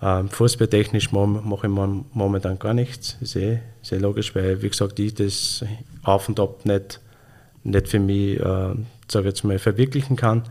[0.00, 3.16] Ähm, fußballtechnisch mache ich momentan gar nichts.
[3.20, 3.58] Ist eh,
[3.90, 5.64] eh logisch, weil, wie gesagt, ich das
[6.04, 7.00] auf und ab nicht,
[7.64, 8.74] nicht für mich, äh,
[9.08, 10.44] sage jetzt mal, verwirklichen kann.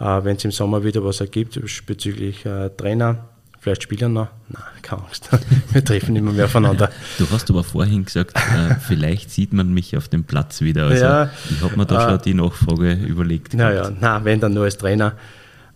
[0.00, 3.28] Äh, Wenn es im Sommer wieder was ergibt bezüglich äh, Trainer,
[3.60, 5.28] vielleicht Spieler noch, nein, keine Angst.
[5.72, 6.90] Wir treffen immer mehr voneinander.
[7.18, 10.86] Du hast aber vorhin gesagt, äh, vielleicht sieht man mich auf dem Platz wieder.
[10.86, 13.54] Also ja, ich habe mir da schon äh, die Nachfrage überlegt.
[13.54, 15.14] Naja, nein, wenn dann nur als Trainer.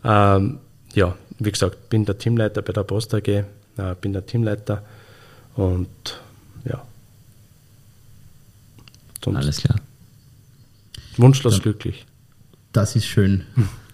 [0.04, 0.58] Ähm,
[0.94, 3.44] ja, wie gesagt, bin der Teamleiter bei der Post AG, äh,
[4.00, 4.82] bin der Teamleiter
[5.54, 5.88] und
[6.64, 6.82] ja.
[9.24, 9.76] Sonst Alles klar.
[11.16, 12.06] Wunschlos Dann, glücklich.
[12.72, 13.44] Das ist schön.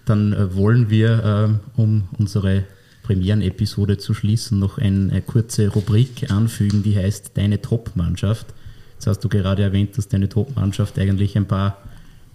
[0.05, 2.65] Dann äh, wollen wir, äh, um unsere
[3.09, 8.45] Premieren-Episode zu schließen, noch eine kurze Rubrik anfügen, die heißt Deine Top-Mannschaft.
[8.93, 11.79] Jetzt hast du gerade erwähnt, dass deine Top-Mannschaft eigentlich ein paar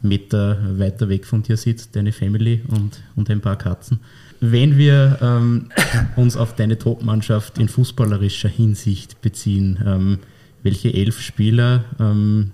[0.02, 4.00] Meter weiter weg von dir sitzt, deine Family und, und ein paar Katzen.
[4.40, 5.70] Wenn wir ähm,
[6.16, 10.18] uns auf deine Top-Mannschaft in fußballerischer Hinsicht beziehen, ähm,
[10.64, 12.50] welche elf Spieler, ähm,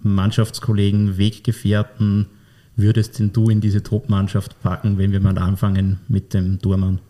[0.00, 2.28] Mannschaftskollegen, Weggefährten
[2.76, 7.00] würdest denn du in diese Top-Mannschaft packen, wenn wir mal anfangen mit dem Durmann?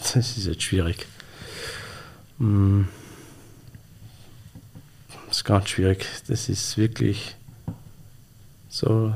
[0.00, 1.06] Das ist jetzt schwierig.
[2.38, 2.88] Hm.
[5.26, 6.06] Das ist ganz schwierig.
[6.28, 7.36] Das ist wirklich
[8.68, 9.12] so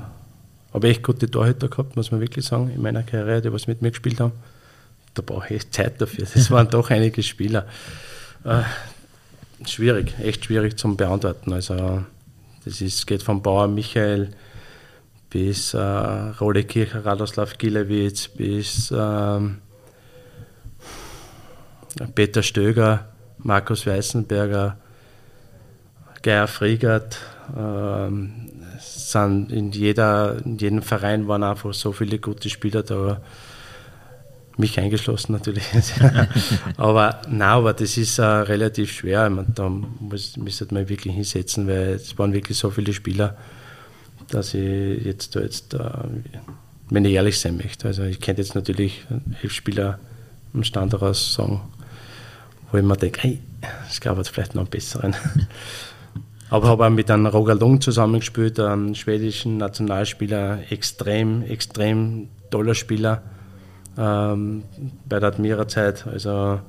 [0.73, 3.83] habe echt gute Torhüter gehabt, muss man wirklich sagen, in meiner Karriere, die was mit
[3.83, 4.33] mir gespielt haben.
[5.15, 6.27] Da brauche ich Zeit dafür.
[6.33, 7.67] Das waren doch einige Spieler.
[8.45, 8.63] Äh,
[9.67, 11.53] schwierig, echt schwierig zum Beantworten.
[11.53, 12.05] Also,
[12.65, 14.31] das ist, geht vom Bauer Michael
[15.33, 19.59] bis äh, Rode Kircher, Radoslav Gilewitz, bis ähm,
[22.15, 23.09] Peter Stöger,
[23.39, 24.77] Markus Weißenberger,
[26.23, 27.19] Geier Friegert,
[27.57, 33.21] ähm, sind in, jeder, in jedem Verein waren einfach so viele gute Spieler da.
[34.59, 35.65] Mich eingeschlossen natürlich.
[36.77, 39.27] aber nein, aber das ist uh, relativ schwer.
[39.27, 43.39] Ich meine, da muss, müsste man wirklich hinsetzen, weil es waren wirklich so viele Spieler,
[44.35, 45.81] dass ich jetzt da jetzt, uh,
[46.91, 47.89] wenn ich ehrlich sein möchte.
[47.89, 49.07] Also ich könnte jetzt natürlich
[49.43, 49.99] elf Spieler
[50.55, 51.61] am Stand daraus sagen,
[52.71, 53.41] wo ich mir denke, hey,
[53.89, 55.15] es gab jetzt vielleicht noch einen besseren.
[56.51, 63.23] Aber habe auch mit einem Roger Lung zusammengespielt, einem schwedischen Nationalspieler, extrem, extrem toller Spieler
[63.97, 64.65] ähm,
[65.09, 66.07] bei der Admira-Zeit.
[66.07, 66.61] Also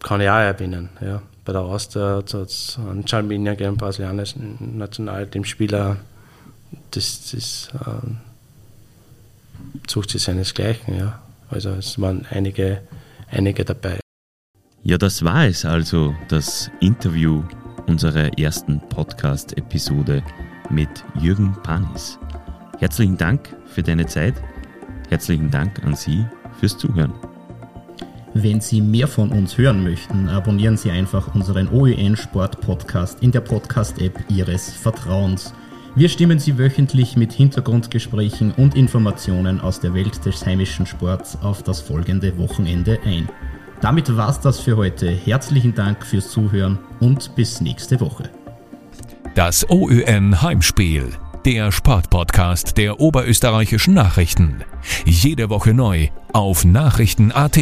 [0.00, 0.90] kann ich auch erwähnen.
[1.00, 1.22] Ja.
[1.44, 2.22] Bei der Austria
[2.78, 5.96] einen Chalminia gegeben, brasilianischen Nationalteamspieler.
[6.92, 8.18] Das, das ähm,
[9.88, 10.96] sucht sich seinesgleichen.
[10.96, 11.20] Ja.
[11.50, 12.82] Also es waren einige,
[13.30, 13.98] einige dabei.
[14.84, 17.42] Ja, das war es also, das Interview
[17.86, 20.22] unserer ersten Podcast-Episode
[20.70, 20.88] mit
[21.20, 22.18] Jürgen Panis.
[22.78, 24.34] Herzlichen Dank für deine Zeit.
[25.08, 26.24] Herzlichen Dank an Sie
[26.58, 27.12] fürs Zuhören.
[28.34, 33.30] Wenn Sie mehr von uns hören möchten, abonnieren Sie einfach unseren OEN Sport Podcast in
[33.30, 35.52] der Podcast-App Ihres Vertrauens.
[35.94, 41.62] Wir stimmen Sie wöchentlich mit Hintergrundgesprächen und Informationen aus der Welt des heimischen Sports auf
[41.62, 43.28] das folgende Wochenende ein.
[43.82, 45.10] Damit war's das für heute.
[45.10, 48.30] Herzlichen Dank fürs Zuhören und bis nächste Woche.
[49.34, 51.10] Das OÜN Heimspiel,
[51.44, 54.64] der Sportpodcast der oberösterreichischen Nachrichten.
[55.04, 57.58] Jede Woche neu auf Nachrichten.at.